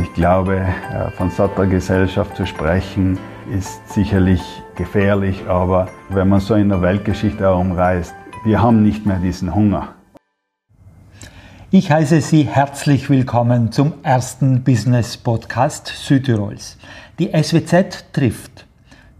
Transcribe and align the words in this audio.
Ich 0.00 0.14
glaube, 0.14 0.64
von 1.16 1.30
satter 1.30 1.66
Gesellschaft 1.66 2.36
zu 2.36 2.46
sprechen, 2.46 3.18
ist 3.52 3.88
sicherlich 3.88 4.42
gefährlich, 4.76 5.46
aber 5.48 5.88
wenn 6.08 6.28
man 6.28 6.38
so 6.38 6.54
in 6.54 6.68
der 6.68 6.82
Weltgeschichte 6.82 7.40
herumreist, 7.40 8.14
wir 8.44 8.62
haben 8.62 8.82
nicht 8.82 9.06
mehr 9.06 9.18
diesen 9.18 9.52
Hunger. 9.54 9.94
Ich 11.72 11.90
heiße 11.90 12.20
Sie 12.20 12.44
herzlich 12.44 13.10
willkommen 13.10 13.72
zum 13.72 13.94
ersten 14.04 14.62
Business 14.62 15.16
Podcast 15.16 15.88
Südtirols. 15.88 16.78
Die 17.18 17.30
SWZ 17.32 18.12
trifft. 18.12 18.66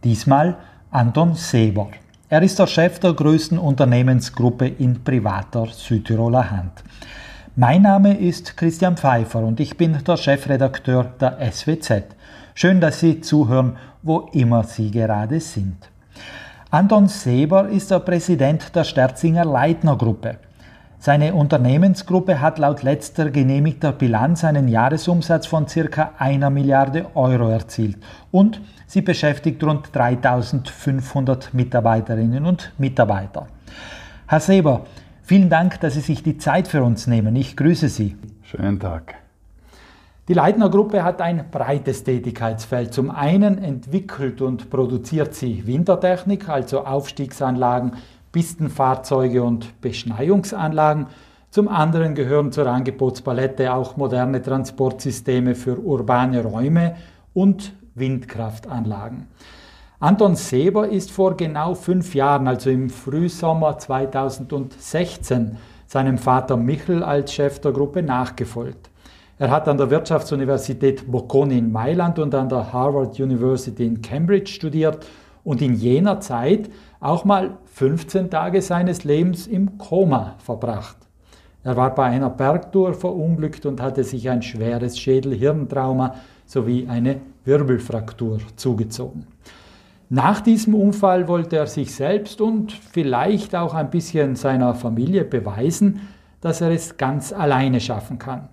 Diesmal 0.04 0.58
Anton 0.92 1.34
Seber. 1.34 1.88
Er 2.28 2.42
ist 2.42 2.58
der 2.58 2.68
Chef 2.68 3.00
der 3.00 3.14
größten 3.14 3.58
Unternehmensgruppe 3.58 4.68
in 4.68 5.02
privater 5.02 5.66
Südtiroler 5.66 6.50
Hand. 6.50 6.84
Mein 7.60 7.82
Name 7.82 8.16
ist 8.16 8.56
Christian 8.56 8.96
Pfeiffer 8.96 9.40
und 9.40 9.58
ich 9.58 9.76
bin 9.76 9.98
der 10.06 10.16
Chefredakteur 10.16 11.06
der 11.20 11.38
SWZ. 11.50 12.04
Schön, 12.54 12.80
dass 12.80 13.00
Sie 13.00 13.20
zuhören, 13.20 13.76
wo 14.00 14.28
immer 14.32 14.62
Sie 14.62 14.92
gerade 14.92 15.40
sind. 15.40 15.90
Anton 16.70 17.08
Seber 17.08 17.68
ist 17.68 17.90
der 17.90 17.98
Präsident 17.98 18.76
der 18.76 18.84
Sterzinger 18.84 19.44
Leitner 19.44 19.96
Gruppe. 19.96 20.36
Seine 21.00 21.34
Unternehmensgruppe 21.34 22.40
hat 22.40 22.60
laut 22.60 22.84
letzter 22.84 23.28
genehmigter 23.28 23.90
Bilanz 23.90 24.44
einen 24.44 24.68
Jahresumsatz 24.68 25.48
von 25.48 25.66
ca. 25.66 26.12
einer 26.16 26.50
Milliarde 26.50 27.06
Euro 27.16 27.48
erzielt 27.48 27.96
und 28.30 28.60
sie 28.86 29.02
beschäftigt 29.02 29.64
rund 29.64 29.88
3500 29.92 31.52
Mitarbeiterinnen 31.54 32.46
und 32.46 32.72
Mitarbeiter. 32.78 33.48
Herr 34.28 34.38
Seber, 34.38 34.84
Vielen 35.28 35.50
Dank, 35.50 35.80
dass 35.80 35.92
Sie 35.92 36.00
sich 36.00 36.22
die 36.22 36.38
Zeit 36.38 36.68
für 36.68 36.82
uns 36.82 37.06
nehmen. 37.06 37.36
Ich 37.36 37.54
grüße 37.54 37.90
Sie. 37.90 38.16
Schönen 38.44 38.80
Tag. 38.80 39.16
Die 40.26 40.32
Leitner 40.32 40.70
Gruppe 40.70 41.04
hat 41.04 41.20
ein 41.20 41.50
breites 41.50 42.02
Tätigkeitsfeld. 42.02 42.94
Zum 42.94 43.10
einen 43.10 43.58
entwickelt 43.58 44.40
und 44.40 44.70
produziert 44.70 45.34
sie 45.34 45.66
Wintertechnik, 45.66 46.48
also 46.48 46.86
Aufstiegsanlagen, 46.86 47.92
Pistenfahrzeuge 48.32 49.42
und 49.42 49.78
Beschneiungsanlagen. 49.82 51.08
Zum 51.50 51.68
anderen 51.68 52.14
gehören 52.14 52.50
zur 52.50 52.66
Angebotspalette 52.66 53.74
auch 53.74 53.98
moderne 53.98 54.40
Transportsysteme 54.40 55.54
für 55.54 55.78
urbane 55.78 56.42
Räume 56.42 56.96
und 57.34 57.74
Windkraftanlagen. 57.94 59.26
Anton 60.00 60.36
Seber 60.36 60.88
ist 60.88 61.10
vor 61.10 61.36
genau 61.36 61.74
fünf 61.74 62.14
Jahren, 62.14 62.46
also 62.46 62.70
im 62.70 62.88
Frühsommer 62.88 63.78
2016, 63.78 65.56
seinem 65.88 66.18
Vater 66.18 66.56
Michel 66.56 67.02
als 67.02 67.32
Chef 67.32 67.58
der 67.58 67.72
Gruppe 67.72 68.04
nachgefolgt. 68.04 68.90
Er 69.38 69.50
hat 69.50 69.66
an 69.66 69.76
der 69.76 69.90
Wirtschaftsuniversität 69.90 71.10
Bocconi 71.10 71.58
in 71.58 71.72
Mailand 71.72 72.20
und 72.20 72.32
an 72.36 72.48
der 72.48 72.72
Harvard 72.72 73.18
University 73.18 73.84
in 73.84 74.00
Cambridge 74.00 74.52
studiert 74.52 75.04
und 75.42 75.62
in 75.62 75.74
jener 75.74 76.20
Zeit 76.20 76.70
auch 77.00 77.24
mal 77.24 77.58
15 77.64 78.30
Tage 78.30 78.62
seines 78.62 79.02
Lebens 79.02 79.48
im 79.48 79.78
Koma 79.78 80.36
verbracht. 80.38 80.96
Er 81.64 81.76
war 81.76 81.92
bei 81.92 82.04
einer 82.04 82.30
Bergtour 82.30 82.94
verunglückt 82.94 83.66
und 83.66 83.80
hatte 83.80 84.04
sich 84.04 84.30
ein 84.30 84.42
schweres 84.42 84.96
Schädel-Hirntrauma 84.96 86.14
sowie 86.46 86.86
eine 86.88 87.20
Wirbelfraktur 87.44 88.38
zugezogen. 88.54 89.26
Nach 90.10 90.40
diesem 90.40 90.74
Unfall 90.74 91.28
wollte 91.28 91.56
er 91.56 91.66
sich 91.66 91.94
selbst 91.94 92.40
und 92.40 92.72
vielleicht 92.72 93.54
auch 93.54 93.74
ein 93.74 93.90
bisschen 93.90 94.36
seiner 94.36 94.74
Familie 94.74 95.24
beweisen, 95.24 96.00
dass 96.40 96.62
er 96.62 96.70
es 96.70 96.96
ganz 96.96 97.30
alleine 97.30 97.78
schaffen 97.78 98.18
kann. 98.18 98.48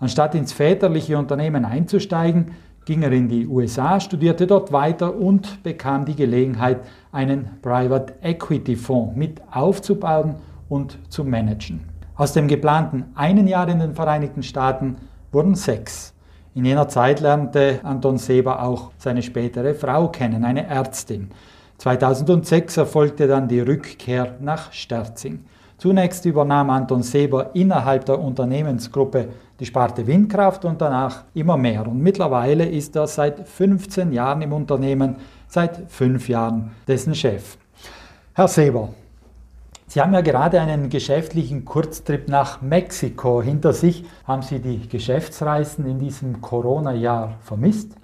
Anstatt 0.00 0.34
ins 0.34 0.52
väterliche 0.52 1.16
Unternehmen 1.16 1.64
einzusteigen, 1.64 2.52
ging 2.84 3.02
er 3.02 3.12
in 3.12 3.28
die 3.28 3.46
USA, 3.46 4.00
studierte 4.00 4.46
dort 4.46 4.70
weiter 4.70 5.16
und 5.16 5.62
bekam 5.62 6.04
die 6.04 6.14
Gelegenheit, 6.14 6.80
einen 7.10 7.58
Private 7.62 8.14
Equity 8.22 8.76
Fonds 8.76 9.16
mit 9.16 9.40
aufzubauen 9.50 10.36
und 10.68 10.98
zu 11.08 11.24
managen. 11.24 11.80
Aus 12.16 12.34
dem 12.34 12.48
geplanten 12.48 13.06
einen 13.14 13.46
Jahr 13.46 13.68
in 13.68 13.78
den 13.78 13.94
Vereinigten 13.94 14.42
Staaten 14.42 14.96
wurden 15.32 15.54
sechs. 15.54 16.14
In 16.58 16.64
jener 16.64 16.88
Zeit 16.88 17.20
lernte 17.20 17.78
Anton 17.84 18.18
Seber 18.18 18.64
auch 18.64 18.90
seine 18.98 19.22
spätere 19.22 19.74
Frau 19.74 20.08
kennen, 20.08 20.44
eine 20.44 20.66
Ärztin. 20.66 21.30
2006 21.76 22.78
erfolgte 22.78 23.28
dann 23.28 23.46
die 23.46 23.60
Rückkehr 23.60 24.34
nach 24.40 24.72
Sterzing. 24.72 25.44
Zunächst 25.76 26.24
übernahm 26.24 26.70
Anton 26.70 27.04
Seber 27.04 27.54
innerhalb 27.54 28.06
der 28.06 28.18
Unternehmensgruppe 28.18 29.28
die 29.60 29.66
Sparte 29.66 30.04
Windkraft 30.08 30.64
und 30.64 30.80
danach 30.80 31.26
immer 31.32 31.56
mehr. 31.56 31.86
Und 31.86 32.02
mittlerweile 32.02 32.66
ist 32.66 32.96
er 32.96 33.06
seit 33.06 33.46
15 33.46 34.10
Jahren 34.10 34.42
im 34.42 34.52
Unternehmen, 34.52 35.14
seit 35.46 35.88
fünf 35.88 36.28
Jahren 36.28 36.72
dessen 36.88 37.14
Chef. 37.14 37.56
Herr 38.34 38.48
Seber, 38.48 38.88
Sie 39.90 40.02
haben 40.02 40.12
ja 40.12 40.20
gerade 40.20 40.60
einen 40.60 40.90
geschäftlichen 40.90 41.64
Kurztrip 41.64 42.28
nach 42.28 42.60
Mexiko 42.60 43.42
hinter 43.42 43.72
sich. 43.72 44.04
Haben 44.26 44.42
Sie 44.42 44.58
die 44.58 44.86
Geschäftsreisen 44.86 45.86
in 45.86 45.98
diesem 45.98 46.42
Corona-Jahr 46.42 47.36
vermisst? 47.40 47.96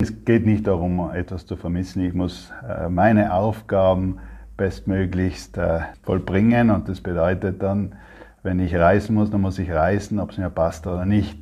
Es 0.00 0.24
geht 0.24 0.46
nicht 0.46 0.64
darum, 0.68 1.10
etwas 1.12 1.44
zu 1.44 1.56
vermissen. 1.56 2.04
Ich 2.04 2.14
muss 2.14 2.52
äh, 2.68 2.88
meine 2.88 3.34
Aufgaben 3.34 4.20
bestmöglichst 4.56 5.58
äh, 5.58 5.80
vollbringen 6.04 6.70
und 6.70 6.88
das 6.88 7.00
bedeutet 7.00 7.60
dann, 7.64 7.96
wenn 8.44 8.60
ich 8.60 8.72
reisen 8.76 9.16
muss, 9.16 9.28
dann 9.28 9.40
muss 9.40 9.58
ich 9.58 9.72
reisen, 9.72 10.20
ob 10.20 10.30
es 10.30 10.38
mir 10.38 10.50
passt 10.50 10.86
oder 10.86 11.04
nicht. 11.04 11.36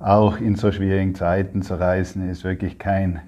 Auch 0.00 0.38
in 0.38 0.56
so 0.56 0.72
schwierigen 0.72 1.14
Zeiten 1.14 1.62
zu 1.62 1.78
reisen 1.78 2.28
ist 2.28 2.42
wirklich 2.42 2.80
kein 2.80 3.20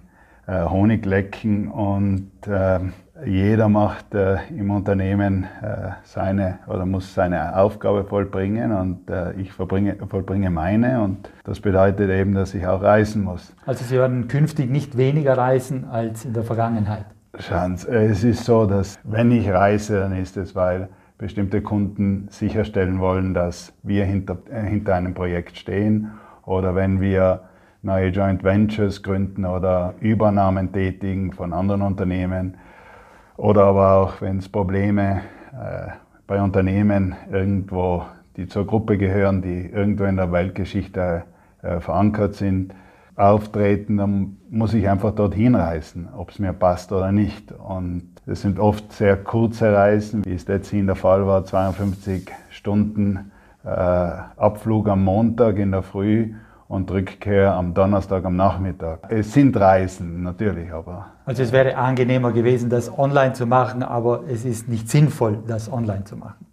äh, 0.49 0.65
Honiglecken 0.65 1.69
und 1.69 2.33
ähm, 2.49 2.95
jeder 3.27 3.69
macht 3.69 4.15
äh, 4.15 4.39
im 4.51 4.71
Unternehmen 4.71 5.45
äh, 5.45 5.91
seine 6.05 6.61
oder 6.67 6.87
muss 6.87 7.15
seine 7.15 7.57
Aufgabe 7.57 8.05
vollbringen 8.05 8.73
und 8.73 9.11
äh, 9.11 9.33
ich 9.33 9.53
vollbringe, 9.53 9.97
vollbringe 10.09 10.51
meine 10.51 11.03
und 11.03 11.31
das 11.45 11.61
bedeutet 11.61 12.11
eben, 12.11 12.35
dass 12.35 12.55
ich 12.55 12.67
auch 12.67 12.83
reisen 12.83 13.25
muss. 13.25 13.55
Also 13.67 13.85
Sie 13.85 13.97
werden 13.97 14.29
künftig 14.29 14.71
nicht 14.71 14.97
weniger 14.97 15.37
reisen 15.37 15.87
als 15.91 16.25
in 16.25 16.33
der 16.33 16.45
Vergangenheit? 16.45 17.07
Schauen 17.39 17.77
Sie, 17.77 17.89
es 17.89 18.25
ist 18.25 18.45
so, 18.45 18.67
dass 18.67 18.99
wenn 19.05 19.31
ich 19.33 19.49
reise, 19.51 20.01
dann 20.01 20.17
ist 20.17 20.37
es, 20.37 20.55
weil 20.55 20.89
bestimmte 21.19 21.63
Kunden 21.63 22.29
sicherstellen 22.31 23.01
wollen, 23.01 23.35
dass 23.35 23.73
wir 23.83 24.05
hinter, 24.05 24.39
äh, 24.51 24.63
hinter 24.63 24.95
einem 24.95 25.15
Projekt 25.15 25.57
stehen 25.57 26.13
oder 26.45 26.75
wenn 26.75 27.01
wir 27.01 27.43
neue 27.83 28.09
Joint 28.09 28.45
Ventures 28.45 29.03
gründen 29.03 29.45
oder 29.45 29.95
Übernahmen 30.01 30.73
tätigen 30.73 31.33
von 31.33 31.53
anderen 31.53 31.83
Unternehmen 31.83 32.57
oder 33.39 33.65
aber 33.65 33.93
auch, 33.95 34.21
wenn 34.21 34.39
es 34.39 34.49
Probleme 34.49 35.23
äh, 35.53 35.93
bei 36.27 36.43
Unternehmen 36.43 37.15
irgendwo, 37.31 38.03
die 38.37 38.49
zur 38.49 38.67
Gruppe 38.67 38.99
gehören, 38.99 39.41
die 39.41 39.71
irgendwo 39.71 40.05
in 40.05 40.17
der 40.17 40.31
Weltgeschichte 40.33 41.23
äh, 41.63 41.81
verankert 41.81 42.35
sind, 42.35 42.75
auftreten, 43.15 43.97
dann 43.97 44.37
muss 44.51 44.75
ich 44.75 44.89
einfach 44.89 45.13
dorthin 45.13 45.55
reisen, 45.55 46.09
ob 46.17 46.31
es 46.31 46.39
mir 46.39 46.53
passt 46.53 46.93
oder 46.93 47.13
nicht. 47.13 47.53
Und 47.53 48.11
es 48.27 48.43
sind 48.43 48.59
oft 48.59 48.93
sehr 48.93 49.17
kurze 49.17 49.73
Reisen, 49.73 50.25
wie 50.25 50.35
es 50.35 50.47
letztlich 50.47 50.85
der 50.85 50.97
Fall 50.97 51.27
war, 51.27 51.45
52 51.45 52.31
Stunden 52.51 53.31
äh, 53.65 53.69
Abflug 53.69 54.89
am 54.89 55.05
Montag 55.05 55.59
in 55.59 55.71
der 55.71 55.83
Früh 55.83 56.35
und 56.69 56.91
Rückkehr 56.91 57.55
am 57.55 57.75
Donnerstag 57.75 58.25
am 58.25 58.37
Nachmittag. 58.37 59.01
Es 59.09 59.33
sind 59.33 59.57
Reisen 59.57 60.23
natürlich, 60.23 60.73
aber. 60.73 61.07
Also 61.25 61.43
es 61.43 61.51
wäre 61.51 61.77
angenehmer 61.77 62.33
gewesen, 62.33 62.69
das 62.69 62.97
online 62.97 63.33
zu 63.33 63.47
machen, 63.47 63.83
aber 63.83 64.25
es 64.29 64.45
ist 64.45 64.69
nicht 64.69 64.89
sinnvoll, 64.89 65.39
das 65.47 65.73
online 65.73 66.05
zu 66.05 66.17
machen. 66.17 66.47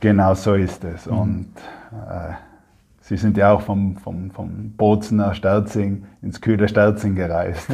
Genau 0.00 0.34
so 0.34 0.54
ist 0.54 0.84
es. 0.84 1.06
Mhm. 1.06 1.18
Und 1.18 1.48
äh, 1.92 2.32
Sie 3.08 3.16
sind 3.16 3.38
ja 3.38 3.52
auch 3.52 3.62
vom, 3.62 3.96
vom, 3.96 4.30
vom 4.30 4.72
Bozen 4.76 5.16
nach 5.16 5.34
Sterzing 5.34 6.04
ins 6.20 6.42
kühle 6.42 6.68
Sterzing 6.68 7.14
gereist. 7.14 7.66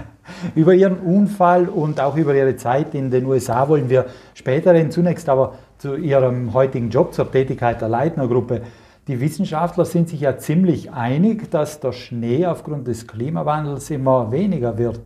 über 0.54 0.72
Ihren 0.72 0.96
Unfall 0.96 1.68
und 1.68 2.00
auch 2.00 2.16
über 2.16 2.34
Ihre 2.34 2.56
Zeit 2.56 2.94
in 2.94 3.10
den 3.10 3.26
USA 3.26 3.68
wollen 3.68 3.90
wir 3.90 4.06
später 4.32 4.72
reden. 4.72 4.90
Zunächst 4.90 5.28
aber 5.28 5.56
zu 5.76 5.94
Ihrem 5.94 6.54
heutigen 6.54 6.88
Job, 6.88 7.12
zur 7.12 7.30
Tätigkeit 7.30 7.82
der 7.82 7.90
Leitner 7.90 8.26
Gruppe. 8.28 8.62
Die 9.08 9.20
Wissenschaftler 9.20 9.86
sind 9.86 10.10
sich 10.10 10.20
ja 10.20 10.36
ziemlich 10.36 10.92
einig, 10.92 11.50
dass 11.50 11.80
der 11.80 11.92
Schnee 11.92 12.44
aufgrund 12.44 12.86
des 12.88 13.06
Klimawandels 13.06 13.88
immer 13.88 14.30
weniger 14.30 14.76
wird. 14.76 15.00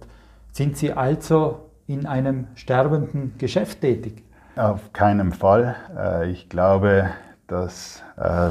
Sind 0.50 0.76
Sie 0.76 0.92
also 0.92 1.68
in 1.86 2.06
einem 2.06 2.48
sterbenden 2.56 3.34
Geschäft 3.38 3.80
tätig? 3.80 4.24
Auf 4.56 4.92
keinen 4.92 5.30
Fall. 5.30 5.76
Äh, 5.96 6.30
ich 6.32 6.48
glaube, 6.48 7.10
dass, 7.46 8.02
äh, 8.16 8.50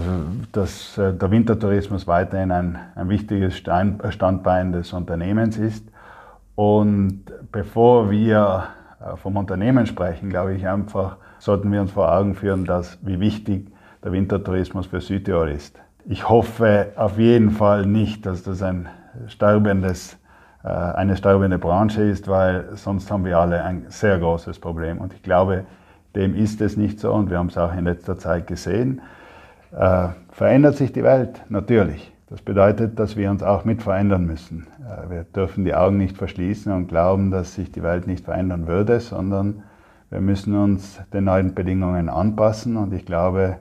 dass 0.53 0.97
äh, 0.97 1.13
der 1.13 1.29
Wintertourismus 1.31 2.07
weiterhin 2.07 2.53
ein, 2.53 2.79
ein 2.95 3.09
wichtiges 3.09 3.57
Standbein 3.57 4.71
des 4.71 4.93
Unternehmens 4.93 5.57
ist. 5.57 5.85
Und 6.55 7.25
bevor 7.51 8.09
wir 8.09 8.67
vom 9.15 9.35
Unternehmen 9.35 9.85
sprechen, 9.85 10.29
glaube 10.29 10.53
ich 10.53 10.67
einfach, 10.67 11.17
sollten 11.39 11.71
wir 11.73 11.81
uns 11.81 11.91
vor 11.91 12.09
Augen 12.09 12.35
führen, 12.35 12.65
dass, 12.65 12.99
wie 13.01 13.19
wichtig 13.19 13.70
der 14.03 14.11
Wintertourismus 14.11 14.87
für 14.87 15.01
Südtirol 15.01 15.49
ist. 15.49 15.79
Ich 16.05 16.27
hoffe 16.27 16.93
auf 16.95 17.19
jeden 17.19 17.51
Fall 17.51 17.85
nicht, 17.85 18.25
dass 18.25 18.43
das 18.43 18.63
ein 18.63 18.87
sterbendes, 19.27 20.17
äh, 20.63 20.67
eine 20.67 21.15
sterbende 21.15 21.59
Branche 21.59 22.01
ist, 22.03 22.27
weil 22.27 22.69
sonst 22.75 23.11
haben 23.11 23.25
wir 23.25 23.37
alle 23.37 23.63
ein 23.63 23.85
sehr 23.89 24.17
großes 24.17 24.59
Problem. 24.59 24.97
Und 24.97 25.13
ich 25.13 25.21
glaube, 25.21 25.65
dem 26.15 26.35
ist 26.35 26.59
es 26.61 26.75
nicht 26.75 26.99
so 26.99 27.13
und 27.13 27.29
wir 27.29 27.37
haben 27.37 27.47
es 27.47 27.57
auch 27.57 27.73
in 27.75 27.85
letzter 27.85 28.17
Zeit 28.17 28.47
gesehen. 28.47 29.01
Äh, 29.71 30.09
verändert 30.31 30.75
sich 30.75 30.91
die 30.91 31.03
Welt? 31.03 31.41
Natürlich. 31.49 32.11
Das 32.29 32.41
bedeutet, 32.41 32.97
dass 32.97 33.15
wir 33.15 33.29
uns 33.29 33.43
auch 33.43 33.65
mit 33.65 33.83
verändern 33.83 34.25
müssen. 34.25 34.67
Äh, 34.79 35.09
wir 35.09 35.23
dürfen 35.23 35.65
die 35.65 35.75
Augen 35.75 35.97
nicht 35.97 36.17
verschließen 36.17 36.71
und 36.73 36.87
glauben, 36.87 37.29
dass 37.29 37.55
sich 37.55 37.71
die 37.71 37.83
Welt 37.83 38.07
nicht 38.07 38.25
verändern 38.25 38.67
würde, 38.67 38.99
sondern 38.99 39.63
wir 40.09 40.21
müssen 40.21 40.55
uns 40.55 40.99
den 41.13 41.25
neuen 41.25 41.53
Bedingungen 41.53 42.09
anpassen. 42.09 42.75
Und 42.75 42.93
ich 42.93 43.05
glaube, 43.05 43.57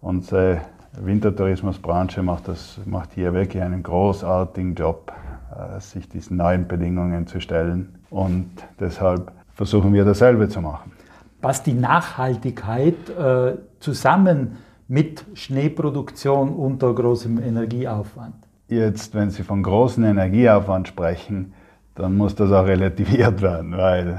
unsere 0.00 0.62
Wintertourismusbranche 1.00 2.22
macht, 2.22 2.48
das, 2.48 2.80
macht 2.84 3.12
hier 3.14 3.32
wirklich 3.32 3.62
einen 3.62 3.82
großartigen 3.82 4.74
Job, 4.74 5.12
äh, 5.54 5.80
sich 5.80 6.08
diesen 6.08 6.36
neuen 6.36 6.66
Bedingungen 6.66 7.26
zu 7.26 7.40
stellen. 7.40 7.98
Und 8.10 8.50
deshalb 8.80 9.32
versuchen 9.54 9.92
wir 9.92 10.04
dasselbe 10.04 10.48
zu 10.48 10.60
machen. 10.60 10.92
Was 11.40 11.62
die 11.62 11.74
Nachhaltigkeit 11.74 13.08
äh, 13.10 13.56
zusammen 13.80 14.56
mit 14.88 15.24
Schneeproduktion 15.34 16.50
unter 16.50 16.94
großem 16.94 17.38
Energieaufwand. 17.38 18.34
Jetzt, 18.68 19.14
wenn 19.14 19.30
Sie 19.30 19.42
von 19.42 19.62
großem 19.62 20.04
Energieaufwand 20.04 20.88
sprechen, 20.88 21.52
dann 21.98 22.16
muss 22.16 22.34
das 22.34 22.52
auch 22.52 22.66
relativiert 22.66 23.42
werden, 23.42 23.76
weil 23.76 24.08
äh, 24.08 24.14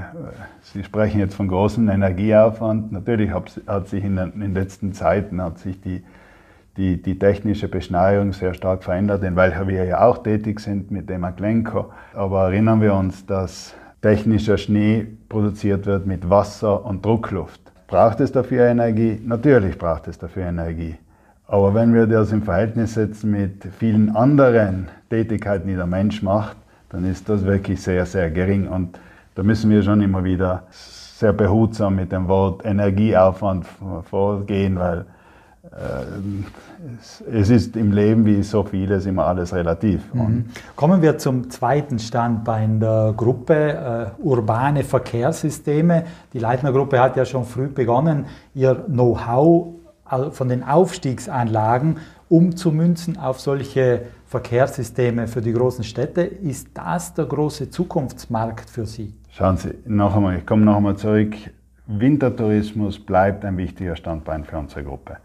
Sie 0.62 0.84
sprechen 0.84 1.18
jetzt 1.18 1.34
von 1.34 1.48
großem 1.48 1.88
Energieaufwand. 1.88 2.92
Natürlich 2.92 3.30
hat 3.32 3.88
sich 3.88 4.04
in 4.04 4.16
den 4.16 4.54
letzten 4.54 4.92
Zeiten 4.92 5.42
hat 5.42 5.58
sich 5.58 5.80
die, 5.80 6.04
die, 6.76 7.02
die 7.02 7.18
technische 7.18 7.68
Beschneiung 7.68 8.32
sehr 8.32 8.54
stark 8.54 8.84
verändert, 8.84 9.24
in 9.24 9.34
welcher 9.34 9.66
wir 9.66 9.84
ja 9.84 10.02
auch 10.02 10.22
tätig 10.22 10.60
sind 10.60 10.90
mit 10.90 11.08
dem 11.08 11.24
Aglenco. 11.24 11.90
Aber 12.14 12.44
erinnern 12.44 12.80
wir 12.82 12.94
uns, 12.94 13.24
dass 13.26 13.74
technischer 14.02 14.58
Schnee 14.58 15.06
produziert 15.28 15.86
wird 15.86 16.06
mit 16.06 16.28
Wasser 16.28 16.84
und 16.84 17.04
Druckluft. 17.04 17.60
Braucht 17.86 18.20
es 18.20 18.30
dafür 18.30 18.66
Energie? 18.66 19.20
Natürlich 19.24 19.76
braucht 19.78 20.06
es 20.06 20.18
dafür 20.18 20.44
Energie. 20.44 20.96
Aber 21.48 21.74
wenn 21.74 21.94
wir 21.94 22.06
das 22.06 22.30
im 22.30 22.42
Verhältnis 22.42 22.94
setzen 22.94 23.32
mit 23.32 23.66
vielen 23.78 24.14
anderen 24.14 24.88
Tätigkeiten, 25.08 25.66
die 25.66 25.74
der 25.74 25.86
Mensch 25.86 26.22
macht, 26.22 26.56
dann 26.90 27.04
ist 27.04 27.28
das 27.28 27.44
wirklich 27.44 27.80
sehr, 27.80 28.04
sehr 28.06 28.30
gering. 28.30 28.68
Und 28.68 28.98
da 29.34 29.42
müssen 29.42 29.70
wir 29.70 29.82
schon 29.82 30.00
immer 30.02 30.22
wieder 30.22 30.64
sehr 30.70 31.32
behutsam 31.32 31.96
mit 31.96 32.12
dem 32.12 32.28
Wort 32.28 32.64
Energieaufwand 32.64 33.66
vorgehen, 34.08 34.78
weil 34.78 35.06
äh, 35.64 37.36
es 37.38 37.50
ist 37.50 37.76
im 37.76 37.92
Leben 37.92 38.24
wie 38.24 38.42
so 38.42 38.64
vieles 38.64 39.06
immer 39.06 39.26
alles 39.26 39.54
relativ. 39.54 40.02
Mhm. 40.14 40.46
Kommen 40.76 41.02
wir 41.02 41.18
zum 41.18 41.50
zweiten 41.50 41.98
Standbein 41.98 42.80
der 42.80 43.12
Gruppe, 43.16 43.54
äh, 44.18 44.22
urbane 44.22 44.82
Verkehrssysteme. 44.82 46.04
Die 46.32 46.38
Leitner 46.38 46.72
Gruppe 46.72 47.00
hat 47.00 47.16
ja 47.16 47.24
schon 47.24 47.44
früh 47.44 47.68
begonnen, 47.68 48.26
ihr 48.54 48.74
Know-how 48.74 49.74
von 50.32 50.48
den 50.48 50.64
Aufstiegsanlagen 50.64 51.98
umzumünzen 52.28 53.16
auf 53.18 53.40
solche 53.40 54.02
Verkehrssysteme 54.30 55.26
für 55.26 55.40
die 55.40 55.52
großen 55.52 55.82
Städte. 55.82 56.20
Ist 56.20 56.68
das 56.72 57.12
der 57.14 57.24
große 57.24 57.68
Zukunftsmarkt 57.68 58.70
für 58.70 58.86
Sie? 58.86 59.12
Schauen 59.30 59.56
Sie, 59.56 59.74
noch 59.86 60.14
einmal, 60.14 60.36
ich 60.36 60.46
komme 60.46 60.64
noch 60.64 60.76
einmal 60.76 60.96
zurück. 60.96 61.34
Wintertourismus 61.88 63.00
bleibt 63.00 63.44
ein 63.44 63.56
wichtiger 63.56 63.96
Standbein 63.96 64.44
für 64.44 64.56
unsere 64.56 64.84
Gruppe. 64.84 65.16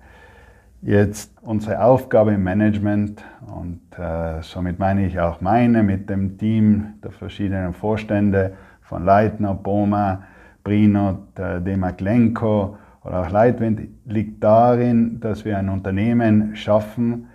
Jetzt 0.82 1.32
unsere 1.44 1.84
Aufgabe 1.84 2.34
im 2.34 2.42
Management 2.42 3.24
und 3.46 3.82
äh, 3.96 4.42
somit 4.42 4.80
meine 4.80 5.06
ich 5.06 5.20
auch 5.20 5.40
meine 5.40 5.84
mit 5.84 6.10
dem 6.10 6.40
Team 6.40 6.96
der 7.04 7.12
verschiedenen 7.12 7.74
Vorstände 7.74 8.54
von 8.82 9.06
Leitner, 9.06 9.54
Boma, 9.54 10.24
Brinot, 10.64 11.38
äh, 11.38 11.62
Demaklenko 11.62 12.76
oder 13.04 13.22
auch 13.22 13.30
Leitwind 13.30 13.82
liegt 14.06 14.44
darin, 14.44 15.20
dass 15.20 15.46
wir 15.46 15.60
ein 15.60 15.70
Unternehmen 15.70 16.56
schaffen, 16.56 17.28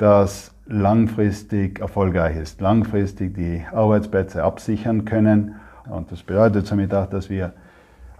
das 0.00 0.54
langfristig 0.66 1.80
erfolgreich 1.80 2.36
ist, 2.36 2.60
langfristig 2.60 3.34
die 3.34 3.62
Arbeitsplätze 3.70 4.42
absichern 4.42 5.04
können. 5.04 5.56
Und 5.90 6.10
das 6.10 6.22
bedeutet 6.22 6.66
somit 6.66 6.94
auch, 6.94 7.06
dass 7.06 7.28
wir 7.28 7.52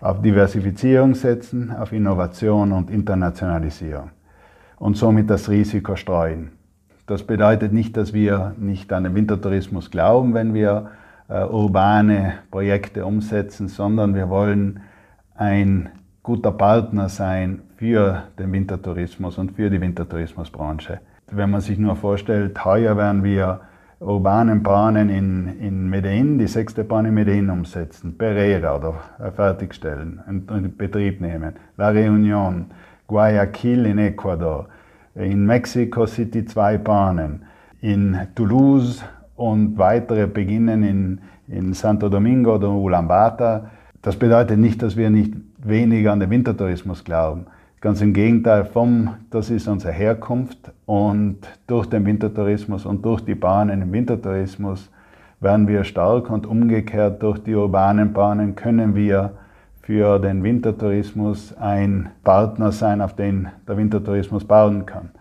auf 0.01 0.21
Diversifizierung 0.21 1.15
setzen, 1.15 1.75
auf 1.75 1.93
Innovation 1.93 2.73
und 2.73 2.91
Internationalisierung 2.91 4.11
und 4.79 4.97
somit 4.97 5.31
das 5.31 5.49
Risiko 5.49 5.97
streuen. 5.97 6.53
Das 7.07 7.23
bedeutet 7.23 7.73
nicht, 7.73 7.97
dass 7.97 8.13
wir 8.13 8.55
nicht 8.59 8.93
an 8.93 9.05
den 9.05 9.15
Wintertourismus 9.15 9.91
glauben, 9.91 10.35
wenn 10.35 10.53
wir 10.53 10.91
äh, 11.29 11.45
urbane 11.45 12.35
Projekte 12.51 13.07
umsetzen, 13.07 13.69
sondern 13.69 14.15
wir 14.15 14.29
wollen 14.29 14.81
ein 15.35 15.89
guter 16.23 16.53
Partner 16.53 17.09
sein 17.09 17.63
für 17.77 18.25
den 18.39 18.53
Wintertourismus 18.53 19.39
und 19.39 19.53
für 19.53 19.71
die 19.71 19.81
Wintertourismusbranche. 19.81 21.01
Wenn 21.33 21.51
man 21.51 21.61
sich 21.61 21.79
nur 21.79 21.95
vorstellt, 21.95 22.65
heuer 22.65 22.97
werden 22.97 23.23
wir 23.23 23.61
urbanen 24.01 24.63
Bahnen 24.63 25.11
in, 25.11 25.61
in 25.61 25.89
Medellin, 25.89 26.39
die 26.39 26.49
sechste 26.49 26.85
Bahn 26.85 27.05
in 27.05 27.15
Medellin 27.15 27.51
umsetzen, 27.51 28.17
Pereira 28.17 28.77
oder 28.77 28.95
äh, 29.19 29.31
fertigstellen 29.31 30.21
und 30.27 30.51
in 30.51 30.77
Betrieb 30.77 31.21
nehmen, 31.21 31.55
La 31.77 31.91
Reunion, 31.91 32.67
Guayaquil 33.07 33.87
in 33.87 33.99
Ecuador, 33.99 34.69
in 35.15 35.45
Mexico 35.47 36.07
City 36.07 36.45
zwei 36.47 36.79
Bahnen, 36.79 37.45
in 37.81 38.17
Toulouse 38.35 39.05
und 39.37 39.79
weitere 39.79 40.27
beginnen 40.27 40.83
in, 40.83 41.21
in 41.49 41.75
Santo 41.75 42.09
Domingo 42.09 42.57
oder 42.57 42.71
Ulaanbaatar. 42.71 43.71
Das 44.03 44.17
bedeutet 44.17 44.59
nicht, 44.59 44.83
dass 44.83 44.97
wir 44.97 45.11
nicht 45.11 45.35
weniger 45.59 46.13
an 46.13 46.21
den 46.21 46.31
Wintertourismus 46.31 47.05
glauben. 47.05 47.47
Ganz 47.83 48.03
im 48.03 48.13
Gegenteil, 48.13 48.67
vom, 48.67 49.15
das 49.31 49.49
ist 49.49 49.67
unsere 49.67 49.95
Herkunft 49.95 50.71
und 50.85 51.39
durch 51.67 51.87
den 51.87 52.05
Wintertourismus 52.05 52.85
und 52.85 53.03
durch 53.07 53.23
die 53.23 53.35
Bahnen 53.35 53.81
im 53.81 53.91
Wintertourismus 53.91 54.91
werden 55.41 55.67
wir 55.67 55.85
stark 55.85 56.29
und 56.29 56.47
umgekehrt 56.47 57.23
durch 57.23 57.39
die 57.43 57.55
urbanen 57.55 58.13
Bahnen 58.13 58.55
können 58.55 58.95
wir 58.95 59.31
für 59.81 60.19
den 60.19 60.43
Wintertourismus 60.43 61.57
ein 61.57 62.11
Partner 62.23 62.71
sein, 62.71 63.01
auf 63.01 63.17
den 63.17 63.49
der 63.67 63.79
Wintertourismus 63.79 64.45
bauen 64.45 64.85
kann. 64.85 65.13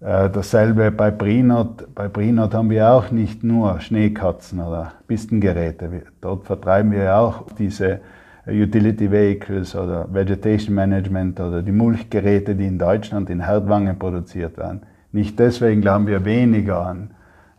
Äh, 0.00 0.30
dasselbe 0.30 0.90
bei 0.90 1.10
Brinot. 1.10 1.94
Bei 1.94 2.08
Brinot 2.08 2.54
haben 2.54 2.70
wir 2.70 2.92
auch 2.92 3.10
nicht 3.10 3.44
nur 3.44 3.78
Schneekatzen 3.80 4.58
oder 4.60 4.92
Pistengeräte. 5.06 5.90
Dort 6.22 6.46
vertreiben 6.46 6.92
wir 6.92 7.14
auch 7.14 7.44
diese 7.58 8.00
Utility 8.46 9.10
Vehicles 9.10 9.74
oder 9.74 10.06
Vegetation 10.12 10.74
Management 10.74 11.40
oder 11.40 11.62
die 11.62 11.72
Mulchgeräte, 11.72 12.54
die 12.54 12.66
in 12.66 12.78
Deutschland 12.78 13.30
in 13.30 13.40
Herdwangen 13.40 13.98
produziert 13.98 14.58
werden. 14.58 14.82
Nicht 15.12 15.38
deswegen 15.38 15.80
glauben 15.80 16.06
wir 16.06 16.24
weniger 16.24 16.84
an, 16.84 17.10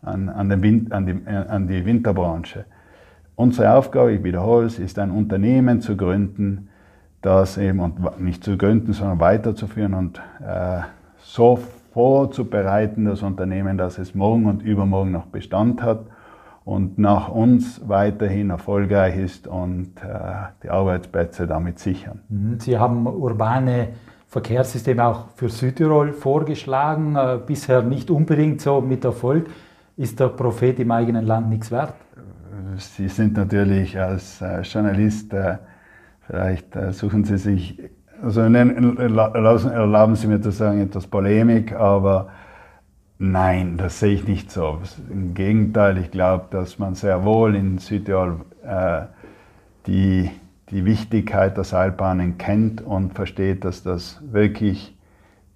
an, 0.02 0.30
an, 0.30 0.50
den, 0.50 0.92
an, 0.92 1.06
die, 1.06 1.28
an 1.28 1.68
die 1.68 1.86
Winterbranche. 1.86 2.66
Unsere 3.36 3.74
Aufgabe, 3.74 4.14
ich 4.14 4.24
wiederhole 4.24 4.68
es, 4.68 4.78
ist 4.78 5.00
ein 5.00 5.12
Unternehmen 5.12 5.82
zu 5.82 5.98
gründen, 5.98 6.70
das 7.22 7.58
eben, 7.58 7.80
und 7.80 8.22
nicht 8.22 8.44
zu 8.44 8.56
gründen, 8.56 8.94
sondern 8.94 9.20
weiterzuführen 9.20 9.96
und 9.96 10.22
äh, 10.46 10.82
so 11.18 11.60
vorzubereiten, 11.94 13.06
das 13.06 13.24
Unternehmen, 13.24 13.78
dass 13.78 13.98
es 13.98 14.14
morgen 14.14 14.46
und 14.46 14.62
übermorgen 14.62 15.12
noch 15.12 15.26
Bestand 15.26 15.82
hat 15.82 16.06
und 16.66 16.98
nach 16.98 17.30
uns 17.30 17.80
weiterhin 17.88 18.50
erfolgreich 18.50 19.18
ist 19.18 19.48
und 19.48 19.92
äh, 20.02 20.48
die 20.64 20.70
Arbeitsplätze 20.70 21.46
damit 21.46 21.80
sichern. 21.80 22.22
Mhm. 22.28 22.60
Sie 22.60 22.78
haben 22.78 23.06
urbane 23.06 23.90
Verkehrssysteme 24.28 25.06
auch 25.06 25.28
für 25.36 25.48
Südtirol 25.48 26.12
vorgeschlagen, 26.12 27.16
äh, 27.16 27.38
bisher 27.46 27.84
nicht 27.84 28.10
unbedingt 28.10 28.62
so 28.62 28.82
mit 28.82 29.06
Erfolg. 29.06 29.46
Ist 29.96 30.20
der 30.20 30.30
Prophet 30.30 30.80
im 30.80 30.92
eigenen 30.92 31.26
Land 31.26 31.50
nichts 31.50 31.72
wert? 31.72 31.94
Sie 32.78 33.08
sind 33.08 33.38
natürlich 33.38 33.98
als 34.00 34.42
äh, 34.42 34.62
Journalist, 34.62 35.34
äh, 35.34 35.58
vielleicht 36.22 36.76
äh, 36.76 36.92
suchen 36.92 37.24
Sie 37.24 37.38
sich, 37.38 37.82
also 38.22 38.42
erlauben 38.42 40.16
Sie 40.16 40.28
mir 40.28 40.42
zu 40.42 40.52
sagen, 40.52 40.82
etwas 40.82 41.06
Polemik, 41.06 41.74
aber 41.74 42.30
nein, 43.18 43.78
das 43.78 44.00
sehe 44.00 44.14
ich 44.14 44.28
nicht 44.28 44.52
so. 44.52 44.80
Im 45.10 45.34
Gegenteil, 45.34 45.98
ich 45.98 46.12
glaube, 46.12 46.46
dass 46.52 46.80
man 46.80 46.96
sehr 46.96 47.24
wohl 47.24 47.56
in 47.56 47.78
Südtirol 47.78 48.42
die, 49.88 50.32
die 50.70 50.86
Wichtigkeit 50.86 51.58
der 51.58 51.64
Seilbahnen 51.64 52.38
kennt 52.38 52.82
und 52.82 53.14
versteht, 53.14 53.64
dass 53.66 53.84
das 53.84 54.22
wirklich 54.32 54.96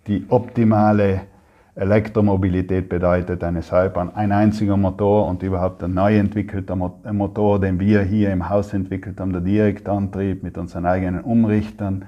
die 0.07 0.25
optimale 0.29 1.21
Elektromobilität 1.75 2.89
bedeutet 2.89 3.43
eine 3.43 3.61
Seilbahn, 3.61 4.13
ein 4.13 4.33
einziger 4.33 4.75
Motor 4.75 5.27
und 5.27 5.43
überhaupt 5.43 5.81
ein 5.83 5.93
neu 5.93 6.17
entwickelter 6.17 6.75
Motor, 6.75 7.61
den 7.61 7.79
wir 7.79 8.01
hier 8.01 8.31
im 8.31 8.49
Haus 8.49 8.73
entwickelt 8.73 9.19
haben, 9.19 9.31
der 9.31 9.41
Direktantrieb 9.41 10.43
mit 10.43 10.57
unseren 10.57 10.85
eigenen 10.85 11.21
Umrichtern. 11.21 12.05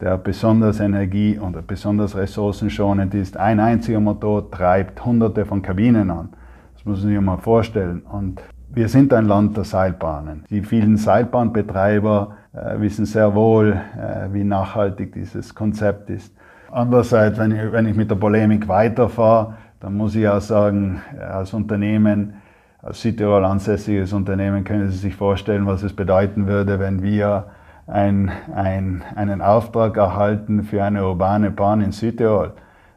Der 0.00 0.18
besonders 0.18 0.80
energie- 0.80 1.38
und 1.38 1.66
besonders 1.66 2.16
ressourcenschonend 2.16 3.14
ist. 3.14 3.36
Ein 3.36 3.60
einziger 3.60 4.00
Motor 4.00 4.50
treibt 4.50 5.04
hunderte 5.04 5.46
von 5.46 5.62
Kabinen 5.62 6.10
an. 6.10 6.28
Das 6.74 6.84
muss 6.84 7.02
man 7.02 7.12
sich 7.12 7.20
mal 7.20 7.38
vorstellen. 7.38 8.02
Und 8.02 8.42
wir 8.68 8.88
sind 8.88 9.12
ein 9.14 9.26
Land 9.26 9.56
der 9.56 9.64
Seilbahnen. 9.64 10.44
Die 10.50 10.62
vielen 10.62 10.98
Seilbahnbetreiber 10.98 12.36
äh, 12.52 12.80
wissen 12.80 13.06
sehr 13.06 13.34
wohl, 13.34 13.72
äh, 13.72 14.32
wie 14.32 14.44
nachhaltig 14.44 15.12
dieses 15.12 15.54
Konzept 15.54 16.10
ist. 16.10 16.34
Andererseits, 16.70 17.38
wenn 17.38 17.52
ich, 17.52 17.72
wenn 17.72 17.86
ich 17.86 17.96
mit 17.96 18.10
der 18.10 18.16
Polemik 18.16 18.68
weiterfahre, 18.68 19.54
dann 19.80 19.96
muss 19.96 20.14
ich 20.14 20.28
auch 20.28 20.40
sagen, 20.40 21.00
als 21.18 21.54
Unternehmen, 21.54 22.34
als 22.82 23.00
Südtirol 23.00 23.44
ansässiges 23.44 24.12
Unternehmen, 24.12 24.64
können 24.64 24.90
Sie 24.90 24.98
sich 24.98 25.14
vorstellen, 25.14 25.66
was 25.66 25.82
es 25.82 25.94
bedeuten 25.94 26.46
würde, 26.46 26.78
wenn 26.78 27.02
wir 27.02 27.46
ein, 27.86 28.30
ein, 28.54 29.02
einen 29.14 29.40
Auftrag 29.42 29.96
erhalten 29.96 30.64
für 30.64 30.82
eine 30.82 31.06
urbane 31.06 31.50
Bahn 31.50 31.80
in 31.80 31.92
Südtirol. 31.92 32.52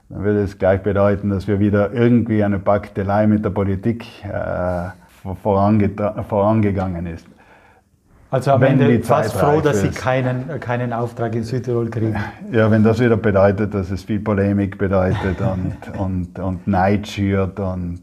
Dann 0.09 0.23
würde 0.23 0.41
es 0.41 0.57
gleich 0.57 0.81
bedeuten, 0.81 1.29
dass 1.29 1.47
wir 1.47 1.59
wieder 1.59 1.93
irgendwie 1.93 2.43
eine 2.43 2.57
Baktelei 2.57 3.27
mit 3.27 3.45
der 3.45 3.51
Politik 3.51 4.05
äh, 4.25 4.89
vorange 5.43 5.91
vorangegangen 6.27 7.05
ist. 7.05 7.27
Also 8.31 8.51
am 8.51 8.61
wenn 8.61 8.79
Ende 8.79 9.03
fast 9.03 9.35
froh, 9.35 9.59
dass 9.59 9.81
Sie 9.81 9.89
keinen, 9.89 10.59
keinen 10.59 10.93
Auftrag 10.93 11.33
in 11.35 11.43
Südtirol 11.43 11.89
kriegen. 11.89 12.15
Ja, 12.51 12.69
wenn 12.69 12.83
das 12.83 12.99
wieder 12.99 13.17
bedeutet, 13.17 13.73
dass 13.73 13.89
es 13.89 14.03
viel 14.03 14.19
Polemik 14.19 14.77
bedeutet 14.77 15.41
und, 15.41 15.75
und, 15.99 16.39
und 16.39 16.67
Neid 16.67 17.07
schürt, 17.07 17.59
und, 17.59 18.01